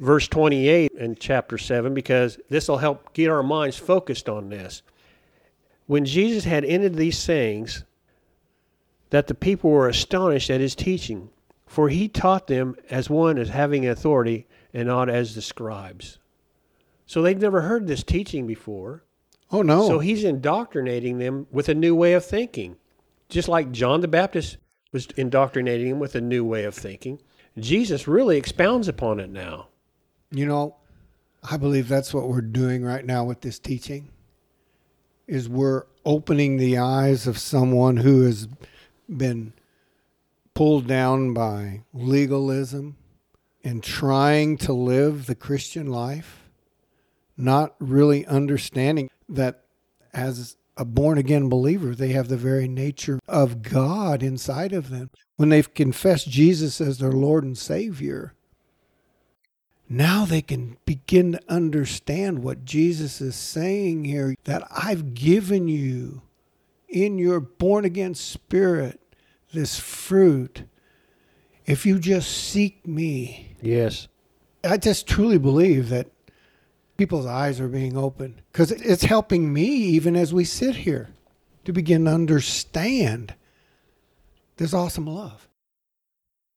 verse 0.00 0.26
28 0.28 0.92
in 0.92 1.16
chapter 1.16 1.58
7 1.58 1.94
because 1.94 2.38
this 2.48 2.68
will 2.68 2.78
help 2.78 3.12
get 3.12 3.30
our 3.30 3.42
minds 3.42 3.76
focused 3.76 4.28
on 4.28 4.48
this. 4.48 4.82
When 5.86 6.04
Jesus 6.04 6.44
had 6.44 6.64
ended 6.64 6.94
these 6.94 7.18
sayings, 7.18 7.84
that 9.12 9.26
the 9.26 9.34
people 9.34 9.70
were 9.70 9.88
astonished 9.88 10.48
at 10.48 10.60
his 10.60 10.74
teaching, 10.74 11.28
for 11.66 11.90
he 11.90 12.08
taught 12.08 12.46
them 12.46 12.74
as 12.88 13.10
one 13.10 13.36
as 13.38 13.50
having 13.50 13.86
authority 13.86 14.46
and 14.72 14.88
not 14.88 15.10
as 15.10 15.34
the 15.34 15.42
scribes. 15.42 16.18
So 17.12 17.20
they've 17.20 17.38
never 17.38 17.60
heard 17.60 17.86
this 17.86 18.02
teaching 18.02 18.46
before. 18.46 19.04
Oh, 19.50 19.60
no. 19.60 19.86
So 19.86 19.98
he's 19.98 20.24
indoctrinating 20.24 21.18
them 21.18 21.46
with 21.50 21.68
a 21.68 21.74
new 21.74 21.94
way 21.94 22.14
of 22.14 22.24
thinking. 22.24 22.76
Just 23.28 23.48
like 23.48 23.70
John 23.70 24.00
the 24.00 24.08
Baptist 24.08 24.56
was 24.92 25.08
indoctrinating 25.18 25.90
them 25.90 25.98
with 25.98 26.14
a 26.14 26.22
new 26.22 26.42
way 26.42 26.64
of 26.64 26.74
thinking, 26.74 27.20
Jesus 27.58 28.08
really 28.08 28.38
expounds 28.38 28.88
upon 28.88 29.20
it 29.20 29.28
now. 29.28 29.68
you 30.30 30.46
know, 30.46 30.76
I 31.42 31.58
believe 31.58 31.86
that's 31.86 32.14
what 32.14 32.30
we're 32.30 32.40
doing 32.40 32.82
right 32.82 33.04
now 33.04 33.24
with 33.24 33.42
this 33.42 33.58
teaching. 33.58 34.08
Is 35.26 35.50
we're 35.50 35.82
opening 36.06 36.56
the 36.56 36.78
eyes 36.78 37.26
of 37.26 37.36
someone 37.36 37.98
who 37.98 38.22
has 38.22 38.48
been 39.14 39.52
pulled 40.54 40.86
down 40.86 41.34
by 41.34 41.82
legalism 41.92 42.96
and 43.62 43.82
trying 43.82 44.56
to 44.56 44.72
live 44.72 45.26
the 45.26 45.34
Christian 45.34 45.88
life, 45.88 46.41
not 47.36 47.74
really 47.78 48.26
understanding 48.26 49.10
that 49.28 49.64
as 50.12 50.56
a 50.76 50.84
born 50.84 51.18
again 51.18 51.48
believer, 51.48 51.94
they 51.94 52.08
have 52.08 52.28
the 52.28 52.36
very 52.36 52.68
nature 52.68 53.20
of 53.28 53.62
God 53.62 54.22
inside 54.22 54.72
of 54.72 54.90
them. 54.90 55.10
When 55.36 55.48
they've 55.48 55.72
confessed 55.72 56.28
Jesus 56.28 56.80
as 56.80 56.98
their 56.98 57.12
Lord 57.12 57.44
and 57.44 57.56
Savior, 57.56 58.34
now 59.88 60.24
they 60.24 60.40
can 60.40 60.76
begin 60.86 61.32
to 61.32 61.40
understand 61.48 62.42
what 62.42 62.64
Jesus 62.64 63.20
is 63.20 63.34
saying 63.34 64.04
here 64.04 64.34
that 64.44 64.66
I've 64.70 65.14
given 65.14 65.68
you 65.68 66.22
in 66.88 67.18
your 67.18 67.40
born 67.40 67.84
again 67.84 68.14
spirit 68.14 69.00
this 69.52 69.78
fruit 69.78 70.64
if 71.66 71.86
you 71.86 71.98
just 71.98 72.30
seek 72.30 72.86
me. 72.86 73.54
Yes. 73.60 74.08
I 74.64 74.76
just 74.76 75.06
truly 75.06 75.38
believe 75.38 75.88
that 75.88 76.08
people's 76.96 77.26
eyes 77.26 77.60
are 77.60 77.68
being 77.68 77.96
opened 77.96 78.42
because 78.52 78.70
it's 78.70 79.04
helping 79.04 79.52
me 79.52 79.64
even 79.64 80.16
as 80.16 80.32
we 80.32 80.44
sit 80.44 80.76
here 80.76 81.10
to 81.64 81.72
begin 81.72 82.04
to 82.04 82.10
understand 82.10 83.34
this 84.56 84.74
awesome 84.74 85.06
love. 85.06 85.48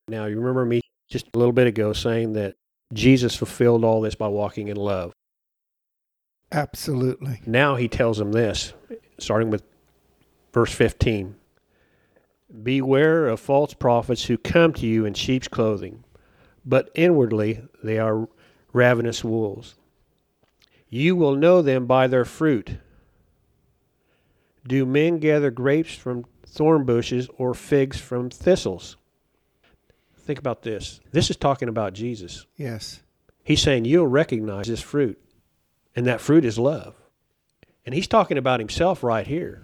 Now, 0.08 0.26
you 0.26 0.38
remember 0.38 0.66
me 0.66 0.82
just 1.10 1.28
a 1.34 1.38
little 1.38 1.54
bit 1.54 1.68
ago 1.68 1.94
saying 1.94 2.34
that 2.34 2.56
Jesus 2.94 3.36
fulfilled 3.36 3.84
all 3.84 4.02
this 4.02 4.16
by 4.16 4.28
walking 4.28 4.68
in 4.68 4.78
love. 4.78 5.14
Absolutely. 6.52 7.42
Now 7.46 7.76
he 7.76 7.88
tells 7.88 8.18
them 8.18 8.32
this, 8.32 8.74
starting 9.20 9.50
with 9.50 9.64
verse 10.54 10.72
15 10.72 11.36
Beware 12.64 13.28
of 13.28 13.40
false 13.40 13.74
prophets 13.74 14.26
who 14.26 14.38
come 14.38 14.72
to 14.74 14.86
you 14.86 15.04
in 15.06 15.14
sheep's 15.16 15.48
clothing, 15.48 16.04
but 16.64 16.90
inwardly 16.96 17.62
they 17.84 17.98
are 17.98 18.30
ravenous 18.72 19.24
wolves. 19.24 19.76
You 20.90 21.16
will 21.16 21.36
know 21.36 21.62
them 21.62 21.86
by 21.86 22.08
their 22.08 22.26
fruit. 22.26 22.78
Do 24.68 24.86
men 24.86 25.20
gather 25.20 25.52
grapes 25.52 25.94
from 25.94 26.26
thorn 26.46 26.86
bushes 26.86 27.28
or 27.38 27.54
figs 27.54 28.00
from 28.00 28.30
thistles? 28.30 28.98
Think 30.18 30.40
about 30.40 30.64
this. 30.64 31.00
This 31.12 31.30
is 31.30 31.38
talking 31.38 31.70
about 31.70 31.94
Jesus. 31.94 32.46
Yes. 32.56 33.02
He's 33.44 33.62
saying 33.62 33.86
you'll 33.86 34.08
recognize 34.08 34.68
this 34.68 34.82
fruit, 34.82 35.22
and 35.96 36.08
that 36.08 36.22
fruit 36.22 36.46
is 36.46 36.58
love. 36.58 36.96
And 37.86 37.94
he's 37.94 38.08
talking 38.08 38.38
about 38.38 38.60
himself 38.60 39.04
right 39.04 39.28
here. 39.28 39.64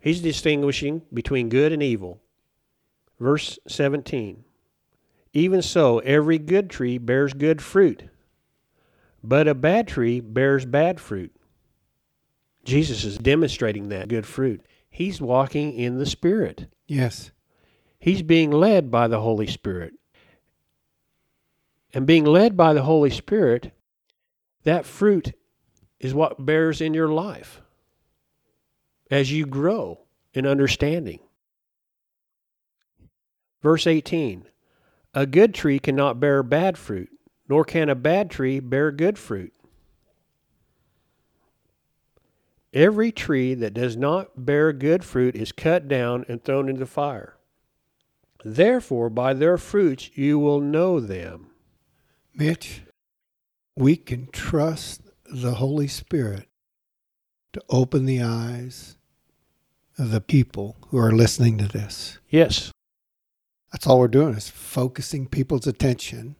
He's 0.00 0.20
distinguishing 0.20 1.02
between 1.14 1.48
good 1.48 1.72
and 1.72 1.82
evil. 1.82 2.20
Verse 3.18 3.58
17 3.68 4.44
Even 5.32 5.62
so, 5.62 6.00
every 6.00 6.38
good 6.38 6.68
tree 6.68 6.98
bears 6.98 7.32
good 7.32 7.62
fruit, 7.62 8.04
but 9.22 9.48
a 9.48 9.54
bad 9.54 9.88
tree 9.88 10.20
bears 10.20 10.64
bad 10.64 11.00
fruit. 11.00 11.34
Jesus 12.64 13.04
is 13.04 13.18
demonstrating 13.18 13.88
that 13.88 14.08
good 14.08 14.26
fruit. 14.26 14.64
He's 14.88 15.20
walking 15.20 15.72
in 15.74 15.98
the 15.98 16.06
Spirit. 16.06 16.66
Yes. 16.86 17.32
He's 17.98 18.22
being 18.22 18.50
led 18.50 18.90
by 18.90 19.08
the 19.08 19.20
Holy 19.20 19.46
Spirit. 19.46 19.94
And 21.94 22.06
being 22.06 22.24
led 22.24 22.56
by 22.56 22.72
the 22.72 22.82
Holy 22.82 23.10
Spirit, 23.10 23.72
that 24.64 24.86
fruit 24.86 25.32
is 26.00 26.14
what 26.14 26.44
bears 26.44 26.80
in 26.80 26.94
your 26.94 27.08
life 27.08 27.60
as 29.10 29.30
you 29.30 29.46
grow 29.46 30.00
in 30.34 30.46
understanding. 30.46 31.20
Verse 33.62 33.86
18 33.86 34.46
A 35.14 35.26
good 35.26 35.54
tree 35.54 35.78
cannot 35.78 36.18
bear 36.18 36.42
bad 36.42 36.76
fruit, 36.76 37.10
nor 37.48 37.64
can 37.64 37.88
a 37.88 37.94
bad 37.94 38.30
tree 38.30 38.60
bear 38.60 38.90
good 38.90 39.18
fruit. 39.18 39.52
Every 42.72 43.12
tree 43.12 43.54
that 43.54 43.74
does 43.74 43.96
not 43.96 44.46
bear 44.46 44.72
good 44.72 45.04
fruit 45.04 45.36
is 45.36 45.52
cut 45.52 45.88
down 45.88 46.24
and 46.28 46.42
thrown 46.42 46.68
into 46.70 46.86
fire. 46.86 47.36
Therefore, 48.44 49.10
by 49.10 49.34
their 49.34 49.58
fruits 49.58 50.10
you 50.14 50.38
will 50.38 50.60
know 50.60 50.98
them. 50.98 51.50
Mitch, 52.34 52.82
we 53.76 53.96
can 53.96 54.28
trust 54.32 55.02
the 55.30 55.54
Holy 55.54 55.86
Spirit 55.86 56.48
to 57.52 57.62
open 57.68 58.06
the 58.06 58.22
eyes 58.22 58.96
of 59.98 60.10
the 60.10 60.20
people 60.20 60.76
who 60.88 60.98
are 60.98 61.12
listening 61.12 61.58
to 61.58 61.68
this. 61.68 62.18
Yes. 62.30 62.72
That's 63.70 63.86
all 63.86 63.98
we're 63.98 64.08
doing 64.08 64.34
is 64.34 64.48
focusing 64.48 65.26
people's 65.26 65.66
attention 65.66 66.36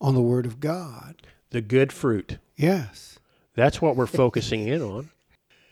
on 0.00 0.14
the 0.14 0.22
Word 0.22 0.46
of 0.46 0.60
God. 0.60 1.22
The 1.50 1.60
good 1.60 1.92
fruit. 1.92 2.38
Yes. 2.56 3.18
That's 3.54 3.82
what 3.82 3.96
we're 3.96 4.06
focusing 4.06 4.66
in 4.66 4.80
on. 4.80 5.10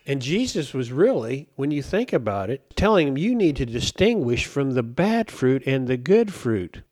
And 0.07 0.23
Jesus 0.23 0.73
was 0.73 0.91
really, 0.91 1.49
when 1.55 1.71
you 1.71 1.83
think 1.83 2.13
about 2.13 2.49
it, 2.51 2.75
telling 2.77 3.09
him 3.09 3.19
you 3.19 3.35
need 3.35 3.57
to 3.57 3.67
distinguish 3.67 4.47
from 4.47 4.73
the 4.73 4.83
bad 4.83 5.31
fruit 5.31 5.63
and 5.67 5.87
the 5.87 5.99
good 5.99 6.33
fruit, 6.33 6.83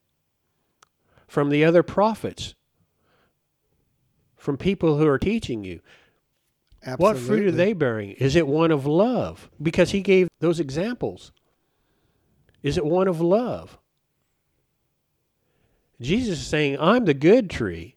from 1.27 1.49
the 1.49 1.65
other 1.65 1.83
prophets, 1.83 2.55
from 4.37 4.57
people 4.57 4.99
who 4.99 5.07
are 5.07 5.19
teaching 5.19 5.65
you. 5.65 5.81
Absolutely. 6.83 7.05
What 7.05 7.17
fruit 7.17 7.47
are 7.47 7.53
they 7.53 7.73
bearing? 7.73 8.11
Is 8.13 8.37
it 8.37 8.47
one 8.47 8.71
of 8.71 8.87
love? 8.87 9.51
Because 9.61 9.91
he 9.91 10.03
gave 10.03 10.29
those 10.39 10.61
examples. 10.61 11.33
Is 12.63 12.77
it 12.77 12.85
one 12.85 13.09
of 13.09 13.21
love? 13.21 13.79
Jesus 16.01 16.41
is 16.41 16.47
saying, 16.47 16.77
I'm 16.81 17.05
the 17.05 17.15
good 17.15 17.49
tree 17.49 17.97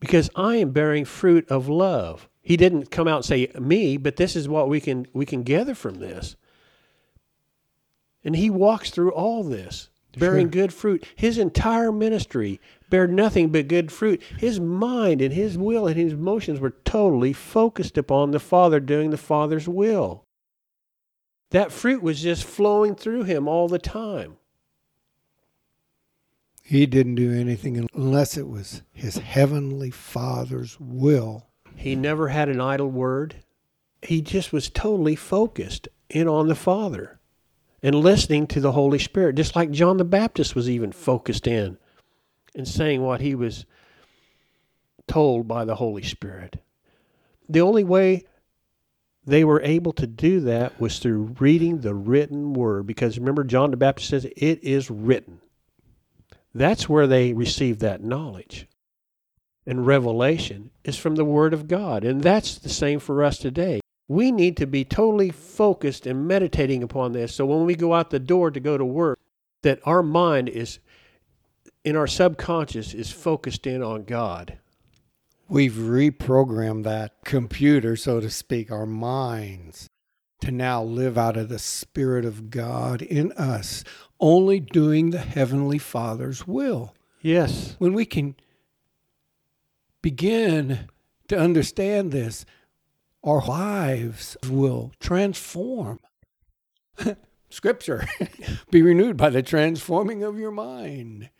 because 0.00 0.30
I 0.36 0.56
am 0.56 0.70
bearing 0.70 1.04
fruit 1.04 1.48
of 1.50 1.68
love. 1.68 2.28
He 2.42 2.56
didn't 2.56 2.90
come 2.90 3.08
out 3.08 3.16
and 3.16 3.24
say 3.24 3.50
me, 3.58 3.96
but 3.96 4.16
this 4.16 4.36
is 4.36 4.48
what 4.48 4.68
we 4.68 4.80
can 4.80 5.06
we 5.12 5.24
can 5.26 5.42
gather 5.42 5.74
from 5.74 5.94
this. 5.94 6.36
And 8.22 8.36
he 8.36 8.50
walks 8.50 8.90
through 8.90 9.12
all 9.12 9.42
this, 9.42 9.88
bearing 10.16 10.46
Sure. 10.46 10.62
good 10.62 10.72
fruit. 10.72 11.04
His 11.16 11.38
entire 11.38 11.90
ministry 11.90 12.60
bare 12.90 13.06
nothing 13.06 13.50
but 13.50 13.66
good 13.66 13.90
fruit. 13.90 14.22
His 14.38 14.60
mind 14.60 15.20
and 15.20 15.34
his 15.34 15.58
will 15.58 15.86
and 15.86 15.96
his 15.96 16.12
emotions 16.12 16.60
were 16.60 16.76
totally 16.84 17.32
focused 17.32 17.98
upon 17.98 18.30
the 18.30 18.38
Father 18.38 18.78
doing 18.78 19.10
the 19.10 19.16
Father's 19.16 19.66
will. 19.66 20.24
That 21.50 21.72
fruit 21.72 22.02
was 22.02 22.22
just 22.22 22.44
flowing 22.44 22.94
through 22.94 23.24
him 23.24 23.48
all 23.48 23.68
the 23.68 23.78
time. 23.78 24.36
He 26.66 26.86
didn't 26.86 27.16
do 27.16 27.30
anything 27.30 27.86
unless 27.94 28.38
it 28.38 28.48
was 28.48 28.80
his 28.90 29.18
heavenly 29.18 29.90
Father's 29.90 30.80
will. 30.80 31.46
He 31.76 31.94
never 31.94 32.28
had 32.28 32.48
an 32.48 32.58
idle 32.58 32.90
word. 32.90 33.36
He 34.00 34.22
just 34.22 34.50
was 34.50 34.70
totally 34.70 35.14
focused 35.14 35.88
in 36.08 36.26
on 36.26 36.48
the 36.48 36.54
Father 36.54 37.20
and 37.82 37.94
listening 37.94 38.46
to 38.46 38.60
the 38.60 38.72
Holy 38.72 38.98
Spirit, 38.98 39.36
just 39.36 39.54
like 39.54 39.72
John 39.72 39.98
the 39.98 40.04
Baptist 40.04 40.54
was 40.54 40.70
even 40.70 40.90
focused 40.90 41.46
in 41.46 41.76
and 42.54 42.66
saying 42.66 43.02
what 43.02 43.20
he 43.20 43.34
was 43.34 43.66
told 45.06 45.46
by 45.46 45.66
the 45.66 45.74
Holy 45.74 46.02
Spirit. 46.02 46.62
The 47.46 47.60
only 47.60 47.84
way 47.84 48.24
they 49.26 49.44
were 49.44 49.60
able 49.60 49.92
to 49.92 50.06
do 50.06 50.40
that 50.40 50.80
was 50.80 50.98
through 50.98 51.36
reading 51.38 51.82
the 51.82 51.94
written 51.94 52.54
word, 52.54 52.86
because 52.86 53.18
remember, 53.18 53.44
John 53.44 53.70
the 53.70 53.76
Baptist 53.76 54.08
says, 54.08 54.24
It 54.34 54.64
is 54.64 54.90
written. 54.90 55.40
That's 56.54 56.88
where 56.88 57.06
they 57.06 57.32
received 57.32 57.80
that 57.80 58.02
knowledge 58.02 58.68
and 59.66 59.86
revelation 59.86 60.70
is 60.84 60.96
from 60.96 61.14
the 61.14 61.24
Word 61.24 61.54
of 61.54 61.68
God. 61.68 62.04
And 62.04 62.22
that's 62.22 62.58
the 62.58 62.68
same 62.68 63.00
for 63.00 63.24
us 63.24 63.38
today. 63.38 63.80
We 64.08 64.30
need 64.30 64.56
to 64.58 64.66
be 64.66 64.84
totally 64.84 65.30
focused 65.30 66.06
and 66.06 66.28
meditating 66.28 66.82
upon 66.82 67.12
this. 67.12 67.34
So 67.34 67.46
when 67.46 67.64
we 67.64 67.74
go 67.74 67.94
out 67.94 68.10
the 68.10 68.18
door 68.18 68.50
to 68.50 68.60
go 68.60 68.76
to 68.76 68.84
work, 68.84 69.18
that 69.62 69.80
our 69.84 70.02
mind 70.02 70.50
is 70.50 70.78
in 71.84 71.96
our 71.96 72.06
subconscious 72.06 72.92
is 72.92 73.10
focused 73.10 73.66
in 73.66 73.82
on 73.82 74.04
God. 74.04 74.58
We've 75.48 75.72
reprogrammed 75.72 76.84
that 76.84 77.12
computer, 77.24 77.96
so 77.96 78.20
to 78.20 78.30
speak, 78.30 78.70
our 78.70 78.86
minds, 78.86 79.88
to 80.40 80.50
now 80.50 80.82
live 80.82 81.16
out 81.16 81.36
of 81.36 81.48
the 81.48 81.58
Spirit 81.58 82.24
of 82.24 82.50
God 82.50 83.02
in 83.02 83.32
us, 83.32 83.84
only 84.20 84.60
doing 84.60 85.10
the 85.10 85.18
Heavenly 85.18 85.78
Father's 85.78 86.46
will. 86.46 86.94
Yes. 87.20 87.76
When 87.78 87.94
we 87.94 88.04
can 88.04 88.36
begin 90.02 90.88
to 91.28 91.38
understand 91.38 92.12
this, 92.12 92.44
our 93.22 93.44
lives 93.44 94.36
will 94.48 94.92
transform. 95.00 96.00
Scripture 97.48 98.06
be 98.70 98.82
renewed 98.82 99.16
by 99.16 99.30
the 99.30 99.42
transforming 99.42 100.22
of 100.22 100.38
your 100.38 100.50
mind. 100.50 101.30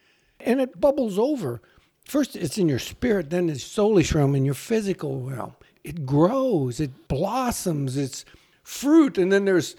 And 0.41 0.61
it 0.61 0.81
bubbles 0.81 1.19
over. 1.19 1.61
First, 2.07 2.37
it's 2.37 2.59
in 2.59 2.69
your 2.69 2.79
spirit, 2.79 3.31
then 3.31 3.49
it's 3.49 3.65
soulish 3.65 4.15
realm, 4.15 4.35
in 4.35 4.45
your 4.45 4.55
physical 4.55 5.21
realm. 5.21 5.55
It 5.83 6.07
grows, 6.07 6.81
it 6.81 7.09
blossoms, 7.09 7.97
it's 7.97 8.25
fruit, 8.63 9.19
and 9.19 9.33
then 9.33 9.45
there's 9.45 9.77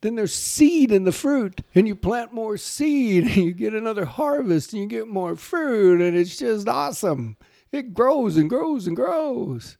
then 0.00 0.14
there's 0.14 0.34
seed 0.34 0.92
in 0.92 1.04
the 1.04 1.12
fruit, 1.12 1.62
and 1.74 1.88
you 1.88 1.96
plant 1.96 2.32
more 2.32 2.56
seed, 2.56 3.24
and 3.28 3.36
you 3.36 3.52
get 3.52 3.74
another 3.74 4.04
harvest, 4.04 4.72
and 4.72 4.82
you 4.82 4.88
get 4.88 5.08
more 5.08 5.36
fruit, 5.36 6.00
and 6.00 6.16
it's 6.16 6.36
just 6.36 6.68
awesome. 6.68 7.36
It 7.72 7.92
grows 7.94 8.36
and 8.36 8.48
grows 8.48 8.86
and 8.86 8.96
grows. 8.96 9.76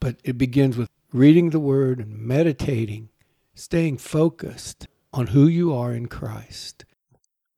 But 0.00 0.16
it 0.24 0.36
begins 0.38 0.76
with 0.76 0.90
reading 1.12 1.50
the 1.50 1.60
word 1.60 2.00
and 2.00 2.18
meditating, 2.18 3.10
staying 3.54 3.98
focused 3.98 4.88
on 5.12 5.28
who 5.28 5.46
you 5.46 5.74
are 5.74 5.92
in 5.92 6.06
Christ. 6.06 6.84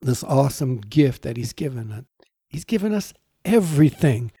This 0.01 0.23
awesome 0.23 0.77
gift 0.81 1.21
that 1.23 1.37
He's 1.37 1.53
given 1.53 1.91
us. 1.91 2.03
He's 2.47 2.65
given 2.65 2.93
us 2.93 3.13
everything. 3.43 4.31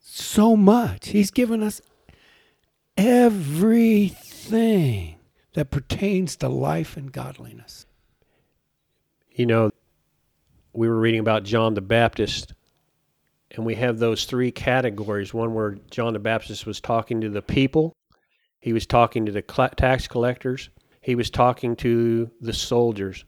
So 0.00 0.56
much. 0.56 1.08
He's 1.08 1.30
given 1.30 1.62
us 1.62 1.80
everything 2.96 4.14
that 5.54 5.70
pertains 5.70 6.36
to 6.36 6.48
life 6.48 6.96
and 6.96 7.10
godliness. 7.10 7.86
You 9.30 9.46
know, 9.46 9.70
we 10.72 10.88
were 10.88 10.98
reading 10.98 11.20
about 11.20 11.44
John 11.44 11.74
the 11.74 11.80
Baptist, 11.80 12.54
and 13.52 13.64
we 13.64 13.76
have 13.76 13.98
those 13.98 14.24
three 14.24 14.50
categories 14.50 15.32
one 15.32 15.54
where 15.54 15.78
John 15.90 16.12
the 16.12 16.18
Baptist 16.18 16.66
was 16.66 16.80
talking 16.80 17.20
to 17.20 17.30
the 17.30 17.42
people, 17.42 17.94
he 18.60 18.72
was 18.72 18.86
talking 18.86 19.26
to 19.26 19.32
the 19.32 19.42
tax 19.42 20.08
collectors, 20.08 20.70
he 21.00 21.14
was 21.14 21.30
talking 21.30 21.76
to 21.76 22.30
the 22.40 22.52
soldiers. 22.52 23.24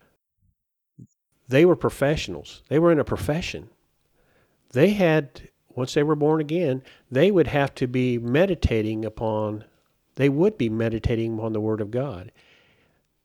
They 1.48 1.64
were 1.64 1.76
professionals, 1.76 2.62
they 2.68 2.78
were 2.78 2.92
in 2.92 3.00
a 3.00 3.04
profession. 3.04 3.68
They 4.72 4.90
had, 4.90 5.48
once 5.74 5.94
they 5.94 6.02
were 6.02 6.16
born 6.16 6.40
again, 6.40 6.82
they 7.10 7.30
would 7.30 7.46
have 7.46 7.74
to 7.76 7.86
be 7.86 8.18
meditating 8.18 9.04
upon, 9.04 9.64
they 10.16 10.28
would 10.28 10.58
be 10.58 10.68
meditating 10.68 11.38
on 11.38 11.52
the 11.52 11.60
Word 11.60 11.80
of 11.80 11.90
God. 11.90 12.32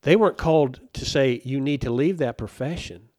They 0.03 0.15
weren't 0.15 0.37
called 0.37 0.79
to 0.93 1.05
say, 1.05 1.41
you 1.43 1.59
need 1.59 1.81
to 1.81 1.91
leave 1.91 2.17
that 2.19 2.37
profession. 2.37 3.09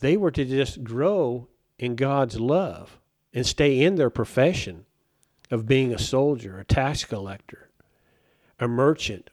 They 0.00 0.16
were 0.16 0.30
to 0.30 0.44
just 0.44 0.84
grow 0.84 1.48
in 1.78 1.96
God's 1.96 2.38
love 2.38 2.98
and 3.32 3.46
stay 3.46 3.80
in 3.80 3.96
their 3.96 4.10
profession 4.10 4.84
of 5.50 5.66
being 5.66 5.92
a 5.92 5.98
soldier, 5.98 6.58
a 6.58 6.64
tax 6.64 7.04
collector, 7.04 7.70
a 8.58 8.68
merchant. 8.68 9.30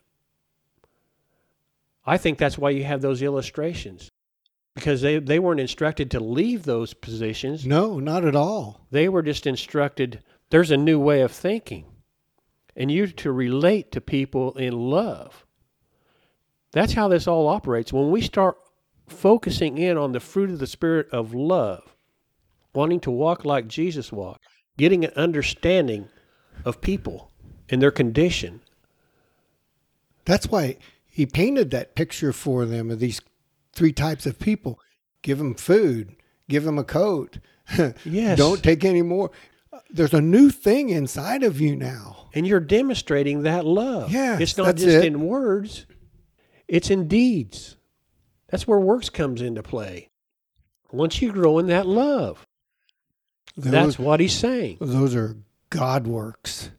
I 2.05 2.17
think 2.17 2.37
that's 2.37 2.57
why 2.57 2.71
you 2.71 2.83
have 2.83 3.01
those 3.01 3.21
illustrations 3.21 4.09
because 4.75 5.01
they, 5.01 5.19
they 5.19 5.39
weren't 5.39 5.59
instructed 5.59 6.09
to 6.11 6.19
leave 6.19 6.63
those 6.63 6.93
positions. 6.93 7.65
No, 7.65 7.99
not 7.99 8.23
at 8.23 8.35
all. 8.35 8.85
They 8.91 9.09
were 9.09 9.21
just 9.21 9.45
instructed 9.45 10.23
there's 10.49 10.71
a 10.71 10.77
new 10.77 10.99
way 10.99 11.21
of 11.21 11.31
thinking 11.31 11.85
and 12.79 12.89
you 12.89 13.05
to 13.07 13.31
relate 13.31 13.91
to 13.91 14.01
people 14.01 14.57
in 14.57 14.73
love. 14.73 15.45
That's 16.71 16.93
how 16.93 17.09
this 17.09 17.27
all 17.27 17.47
operates. 17.47 17.91
When 17.91 18.09
we 18.09 18.21
start 18.21 18.57
focusing 19.07 19.77
in 19.77 19.97
on 19.97 20.13
the 20.13 20.19
fruit 20.19 20.49
of 20.49 20.59
the 20.59 20.67
Spirit 20.67 21.09
of 21.11 21.33
love, 21.33 21.95
wanting 22.73 23.01
to 23.01 23.11
walk 23.11 23.43
like 23.43 23.67
Jesus 23.67 24.11
walked, 24.11 24.45
getting 24.77 25.03
an 25.03 25.11
understanding 25.15 26.07
of 26.63 26.79
people 26.79 27.31
and 27.69 27.81
their 27.81 27.91
condition. 27.91 28.61
That's 30.25 30.47
why 30.47 30.77
he 31.05 31.25
painted 31.25 31.71
that 31.71 31.95
picture 31.95 32.31
for 32.31 32.65
them 32.65 32.89
of 32.89 32.99
these 32.99 33.19
three 33.73 33.91
types 33.91 34.25
of 34.25 34.39
people. 34.39 34.79
Give 35.21 35.37
them 35.37 35.55
food, 35.55 36.15
give 36.47 36.63
them 36.63 36.79
a 36.79 36.83
coat. 36.83 37.39
Yes. 38.03 38.35
Don't 38.35 38.63
take 38.63 38.83
any 38.83 39.03
more. 39.03 39.29
There's 39.89 40.13
a 40.13 40.21
new 40.21 40.49
thing 40.49 40.89
inside 40.89 41.43
of 41.43 41.59
you 41.61 41.75
now. 41.75 42.29
And 42.33 42.45
you're 42.45 42.59
demonstrating 42.59 43.43
that 43.43 43.65
love. 43.65 44.11
Yes, 44.11 44.39
It's 44.41 44.57
not 44.57 44.75
just 44.75 44.87
it. 44.97 45.05
in 45.05 45.21
words, 45.21 45.85
it's 46.67 46.89
in 46.91 47.07
deeds. 47.07 47.75
That's 48.49 48.67
where 48.67 48.79
works 48.79 49.09
comes 49.09 49.41
into 49.41 49.63
play. 49.63 50.09
Once 50.91 51.21
you 51.21 51.31
grow 51.31 51.59
in 51.59 51.67
that 51.67 51.85
love, 51.87 52.45
Those, 53.57 53.71
that's 53.71 53.99
what 53.99 54.19
he's 54.19 54.33
saying. 54.37 54.77
those 54.81 55.15
are 55.15 55.37
God 55.69 56.07
works 56.07 56.71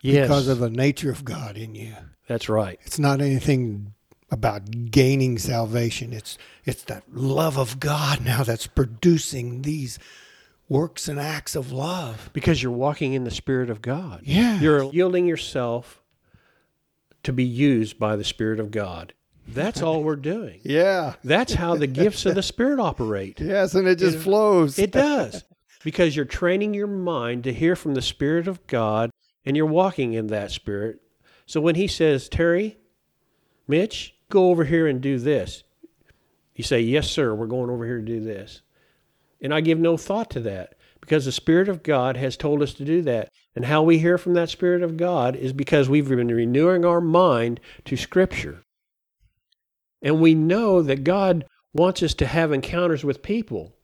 Yes. 0.00 0.26
because 0.26 0.48
of 0.48 0.58
the 0.58 0.70
nature 0.70 1.10
of 1.10 1.24
God 1.24 1.56
in 1.56 1.74
you. 1.74 1.94
that's 2.28 2.48
right. 2.48 2.78
It's 2.84 2.98
not 2.98 3.20
anything 3.20 3.94
about 4.30 4.90
gaining 4.90 5.38
salvation. 5.38 6.12
It's 6.14 6.38
it's 6.64 6.82
that 6.84 7.04
love 7.12 7.58
of 7.58 7.78
God 7.80 8.24
now 8.24 8.42
that's 8.42 8.66
producing 8.66 9.62
these 9.62 9.98
works 10.72 11.06
and 11.08 11.20
acts 11.20 11.54
of 11.54 11.70
love. 11.70 12.30
Because 12.32 12.62
you're 12.62 12.72
walking 12.72 13.12
in 13.12 13.24
the 13.24 13.30
Spirit 13.30 13.70
of 13.70 13.82
God. 13.82 14.22
Yeah. 14.24 14.58
You're 14.60 14.84
yielding 14.92 15.26
yourself 15.26 16.02
to 17.22 17.32
be 17.32 17.44
used 17.44 17.98
by 17.98 18.16
the 18.16 18.24
Spirit 18.24 18.58
of 18.58 18.70
God. 18.70 19.12
That's 19.46 19.82
all 19.82 20.02
we're 20.02 20.16
doing. 20.16 20.60
Yeah. 20.64 21.14
That's 21.22 21.54
how 21.54 21.76
the 21.76 21.86
gifts 21.86 22.24
of 22.26 22.34
the 22.34 22.42
Spirit 22.42 22.80
operate. 22.80 23.40
Yes, 23.40 23.74
and 23.74 23.86
it 23.86 23.96
just 23.98 24.16
It- 24.16 24.20
flows. 24.20 24.78
It 24.78 24.92
does. 24.92 25.44
Because 25.84 26.14
you're 26.14 26.24
training 26.24 26.74
your 26.74 26.86
mind 26.86 27.42
to 27.44 27.52
hear 27.52 27.74
from 27.74 27.94
the 27.94 28.02
Spirit 28.02 28.46
of 28.46 28.64
God 28.68 29.10
and 29.44 29.56
you're 29.56 29.66
walking 29.66 30.12
in 30.14 30.28
that 30.28 30.52
Spirit. 30.52 31.00
So 31.44 31.60
when 31.60 31.74
He 31.74 31.88
says, 31.88 32.28
Terry, 32.28 32.78
Mitch, 33.66 34.14
go 34.30 34.50
over 34.50 34.64
here 34.64 34.86
and 34.86 35.00
do 35.00 35.18
this, 35.18 35.64
you 36.54 36.62
say, 36.62 36.80
Yes, 36.80 37.10
sir, 37.10 37.34
we're 37.34 37.46
going 37.46 37.68
over 37.68 37.84
here 37.84 37.98
to 37.98 38.04
do 38.04 38.20
this. 38.20 38.62
And 39.42 39.52
I 39.52 39.60
give 39.60 39.78
no 39.78 39.96
thought 39.96 40.30
to 40.30 40.40
that 40.40 40.74
because 41.00 41.24
the 41.24 41.32
Spirit 41.32 41.68
of 41.68 41.82
God 41.82 42.16
has 42.16 42.36
told 42.36 42.62
us 42.62 42.72
to 42.74 42.84
do 42.84 43.02
that. 43.02 43.28
And 43.54 43.66
how 43.66 43.82
we 43.82 43.98
hear 43.98 44.16
from 44.16 44.34
that 44.34 44.48
Spirit 44.48 44.82
of 44.82 44.96
God 44.96 45.36
is 45.36 45.52
because 45.52 45.88
we've 45.88 46.08
been 46.08 46.28
renewing 46.28 46.84
our 46.84 47.00
mind 47.00 47.60
to 47.84 47.96
Scripture. 47.96 48.62
And 50.00 50.20
we 50.20 50.34
know 50.34 50.80
that 50.82 51.04
God 51.04 51.44
wants 51.74 52.02
us 52.02 52.14
to 52.14 52.26
have 52.26 52.52
encounters 52.52 53.04
with 53.04 53.22
people. 53.22 53.74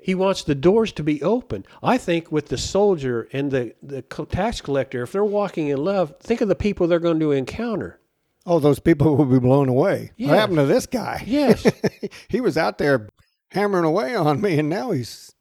He 0.00 0.14
wants 0.14 0.42
the 0.42 0.54
doors 0.54 0.92
to 0.92 1.02
be 1.02 1.22
open. 1.22 1.66
I 1.82 1.98
think 1.98 2.32
with 2.32 2.48
the 2.48 2.56
soldier 2.56 3.28
and 3.32 3.50
the, 3.50 3.74
the 3.82 4.02
tax 4.02 4.60
collector, 4.60 5.02
if 5.02 5.12
they're 5.12 5.24
walking 5.24 5.68
in 5.68 5.84
love, 5.84 6.14
think 6.20 6.40
of 6.40 6.48
the 6.48 6.54
people 6.54 6.86
they're 6.86 6.98
going 6.98 7.20
to 7.20 7.32
encounter. 7.32 8.00
oh, 8.46 8.58
those 8.58 8.78
people 8.78 9.16
will 9.16 9.26
be 9.26 9.38
blown 9.38 9.68
away. 9.68 10.12
Yes. 10.16 10.30
What 10.30 10.38
happened 10.38 10.58
to 10.58 10.66
this 10.66 10.86
guy? 10.86 11.22
Yes. 11.26 11.70
he 12.28 12.40
was 12.40 12.56
out 12.56 12.78
there 12.78 13.08
hammering 13.50 13.84
away 13.84 14.14
on 14.14 14.40
me, 14.40 14.58
and 14.58 14.68
now 14.68 14.90
he's 14.90 15.34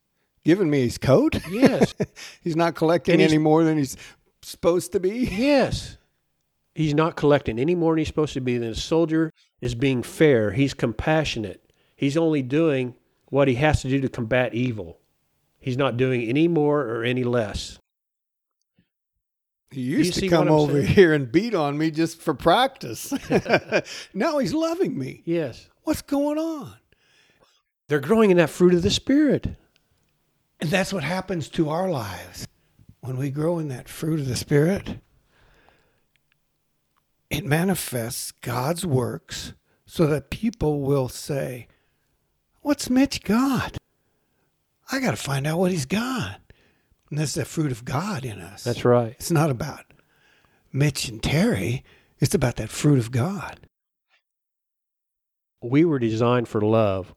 giving 0.43 0.70
me 0.70 0.82
his 0.82 0.98
coat. 0.98 1.39
Yes. 1.50 1.93
he's 2.41 2.56
not 2.56 2.76
collecting 2.76 3.20
he's- 3.20 3.32
any 3.32 3.38
more 3.38 3.63
than 3.63 3.78
he's 3.78 3.98
supposed 4.41 4.91
to 4.93 5.00
be. 5.00 5.28
Yes. 5.32 5.98
He's 6.74 6.93
not 6.93 7.15
collecting 7.15 7.58
any 7.58 7.74
more 7.76 7.93
than 7.93 8.00
he's 8.00 8.08
supposed 8.08 8.34
to 8.34 8.41
be. 8.41 8.58
The 8.58 8.76
soldier 8.76 9.34
is 9.62 9.74
being 9.74 10.04
fair. 10.04 10.52
He's 10.52 10.74
compassionate. 10.74 11.72
He's 11.96 12.15
only 12.15 12.43
doing 12.43 12.93
what 13.30 13.48
he 13.48 13.56
has 13.56 13.82
to 13.82 13.89
do 13.89 14.00
to 14.02 14.10
combat 14.10 14.54
evil. 14.54 15.00
He's 15.60 15.76
not 15.76 15.98
doing 15.98 16.22
any 16.30 16.48
more 16.48 16.82
or 16.82 17.04
any 17.04 17.24
less. 17.24 17.80
He 19.72 19.82
used 19.82 20.13
to 20.13 20.30
come 20.30 20.48
over 20.48 20.82
saying? 20.82 20.93
here 20.93 21.13
and 21.13 21.30
beat 21.30 21.54
on 21.54 21.78
me 21.78 21.91
just 21.91 22.22
for 22.22 22.34
practice. 22.34 23.12
now 24.13 24.38
he's 24.38 24.54
loving 24.54 24.98
me. 24.98 25.24
Yes. 25.26 25.70
What's 25.84 26.02
going 26.02 26.38
on? 26.38 26.74
They're 27.88 28.00
growing 28.00 28.32
in 28.32 28.38
that 28.38 28.50
fruit 28.50 28.73
of 28.73 28.82
the 28.82 28.91
Spirit. 28.91 29.56
And 30.60 30.69
that's 30.69 30.91
what 30.91 31.04
happens 31.04 31.50
to 31.50 31.69
our 31.69 31.89
lives 31.89 32.47
when 33.00 33.17
we 33.17 33.30
grow 33.30 33.60
in 33.60 33.69
that 33.69 33.88
fruit 33.88 34.19
of 34.19 34.28
the 34.28 34.36
Spirit. 34.36 35.00
It 37.30 37.45
manifests 37.45 38.32
God's 38.32 38.86
works 38.86 39.54
so 39.86 40.08
that 40.08 40.30
people 40.30 40.82
will 40.82 41.10
say, 41.10 41.67
What's 42.62 42.89
Mitch 42.89 43.23
got? 43.23 43.78
I 44.91 45.00
got 45.00 45.12
to 45.12 45.17
find 45.17 45.47
out 45.47 45.60
what 45.60 45.71
he's 45.71 45.86
got. 45.86 46.41
And 47.10 47.19
that's 47.19 47.36
the 47.36 47.45
fruit 47.45 47.71
of 47.71 47.86
God 47.86 48.26
in 48.26 48.39
us. 48.39 48.63
That's 48.63 48.84
right. 48.84 49.12
It's 49.12 49.32
not 49.32 49.50
about 49.50 49.86
Mitch 50.73 51.08
and 51.08 51.23
Terry, 51.23 51.84
it's 52.19 52.36
about 52.36 52.58
that 52.58 52.69
fruit 52.69 53.00
of 53.00 53.12
God. 53.12 53.67
We 55.62 55.86
were 55.86 56.00
designed 56.00 56.47
for 56.47 56.62
love, 56.62 57.15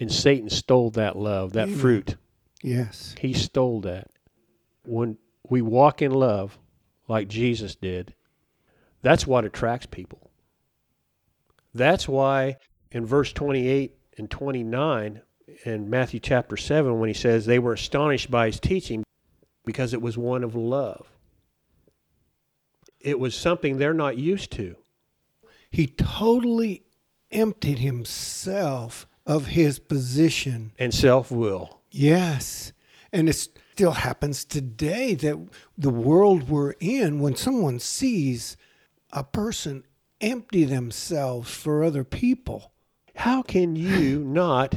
and 0.00 0.12
Satan 0.12 0.48
stole 0.48 0.90
that 0.90 1.16
love, 1.16 1.52
that 1.54 1.68
Amen. 1.68 1.78
fruit. 1.78 2.16
Yes. 2.62 3.14
He 3.18 3.32
stole 3.32 3.80
that. 3.82 4.10
When 4.84 5.18
we 5.48 5.62
walk 5.62 6.02
in 6.02 6.12
love 6.12 6.58
like 7.08 7.28
Jesus 7.28 7.74
did, 7.74 8.14
that's 9.02 9.26
what 9.26 9.44
attracts 9.44 9.86
people. 9.86 10.30
That's 11.74 12.08
why 12.08 12.56
in 12.90 13.06
verse 13.06 13.32
28 13.32 13.94
and 14.16 14.30
29 14.30 15.22
in 15.64 15.90
Matthew 15.90 16.20
chapter 16.20 16.56
7, 16.56 16.98
when 16.98 17.08
he 17.08 17.14
says 17.14 17.46
they 17.46 17.58
were 17.58 17.72
astonished 17.72 18.30
by 18.30 18.46
his 18.46 18.60
teaching 18.60 19.04
because 19.64 19.92
it 19.92 20.02
was 20.02 20.18
one 20.18 20.44
of 20.44 20.54
love, 20.54 21.06
it 23.00 23.18
was 23.18 23.34
something 23.34 23.78
they're 23.78 23.94
not 23.94 24.16
used 24.16 24.50
to. 24.52 24.76
He 25.70 25.86
totally 25.86 26.84
emptied 27.30 27.78
himself 27.78 29.06
of 29.28 29.48
his 29.48 29.78
position 29.78 30.72
And 30.78 30.92
self 30.92 31.30
will. 31.30 31.82
Yes. 31.92 32.72
And 33.12 33.28
it 33.28 33.34
still 33.34 33.92
happens 33.92 34.44
today 34.44 35.14
that 35.14 35.38
the 35.76 35.90
world 35.90 36.48
we're 36.48 36.74
in, 36.80 37.20
when 37.20 37.36
someone 37.36 37.78
sees 37.78 38.56
a 39.12 39.22
person 39.22 39.84
empty 40.20 40.64
themselves 40.64 41.54
for 41.54 41.84
other 41.84 42.04
people, 42.04 42.72
How 43.14 43.42
can 43.42 43.76
you 43.76 44.24
not 44.24 44.74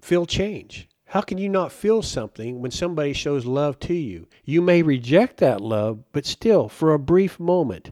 feel 0.00 0.24
change? 0.24 0.88
How 1.06 1.20
can 1.20 1.36
you 1.36 1.48
not 1.48 1.72
feel 1.72 2.00
something 2.00 2.62
when 2.62 2.70
somebody 2.70 3.12
shows 3.12 3.44
love 3.44 3.78
to 3.80 3.94
you? 3.94 4.28
You 4.44 4.62
may 4.62 4.82
reject 4.82 5.36
that 5.38 5.60
love, 5.60 6.04
but 6.12 6.24
still, 6.24 6.70
for 6.70 6.94
a 6.94 6.98
brief 6.98 7.38
moment, 7.38 7.90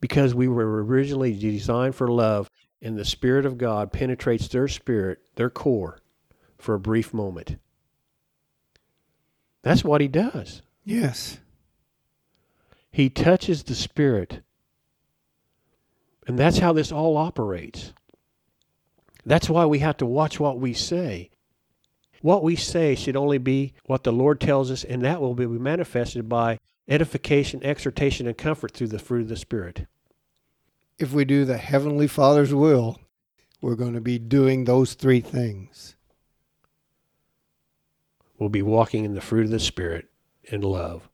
because 0.00 0.36
we 0.36 0.46
were 0.46 0.84
originally 0.84 1.32
designed 1.36 1.96
for 1.96 2.06
love, 2.06 2.48
and 2.80 2.96
the 2.96 3.04
Spirit 3.04 3.44
of 3.44 3.58
God 3.58 3.92
penetrates 3.92 4.48
their 4.48 4.68
spirit, 4.68 5.20
their 5.36 5.50
core, 5.50 6.00
for 6.58 6.74
a 6.74 6.80
brief 6.80 7.12
moment. 7.12 7.56
That's 9.62 9.84
what 9.84 10.00
He 10.00 10.08
does. 10.08 10.62
yes, 10.84 11.38
He 12.90 13.10
touches 13.10 13.64
the 13.64 13.74
Spirit. 13.74 14.40
And 16.26 16.38
that's 16.38 16.58
how 16.58 16.74
this 16.74 16.92
all 16.92 17.16
operates. 17.16 17.94
That's 19.24 19.48
why 19.48 19.64
we 19.64 19.78
have 19.78 19.96
to 19.98 20.06
watch 20.06 20.38
what 20.38 20.58
we 20.58 20.74
say. 20.74 21.30
What 22.20 22.42
we 22.42 22.54
say 22.56 22.94
should 22.94 23.16
only 23.16 23.38
be 23.38 23.72
what 23.86 24.04
the 24.04 24.12
Lord 24.12 24.40
tells 24.40 24.70
us, 24.70 24.84
and 24.84 25.02
that 25.04 25.20
will 25.20 25.34
be 25.34 25.46
manifested 25.46 26.28
by 26.28 26.58
edification, 26.86 27.62
exhortation, 27.62 28.26
and 28.26 28.36
comfort 28.36 28.72
through 28.72 28.88
the 28.88 28.98
fruit 28.98 29.22
of 29.22 29.28
the 29.28 29.36
Spirit. 29.36 29.86
If 30.98 31.12
we 31.12 31.24
do 31.24 31.44
the 31.44 31.58
Heavenly 31.58 32.08
Father's 32.08 32.52
will, 32.52 32.98
we're 33.60 33.76
going 33.76 33.94
to 33.94 34.00
be 34.00 34.18
doing 34.18 34.64
those 34.64 34.94
three 34.94 35.20
things. 35.20 35.94
We'll 38.36 38.48
be 38.48 38.62
walking 38.62 39.04
in 39.04 39.14
the 39.14 39.20
fruit 39.20 39.44
of 39.44 39.50
the 39.50 39.60
Spirit 39.60 40.08
in 40.44 40.62
love. 40.62 41.08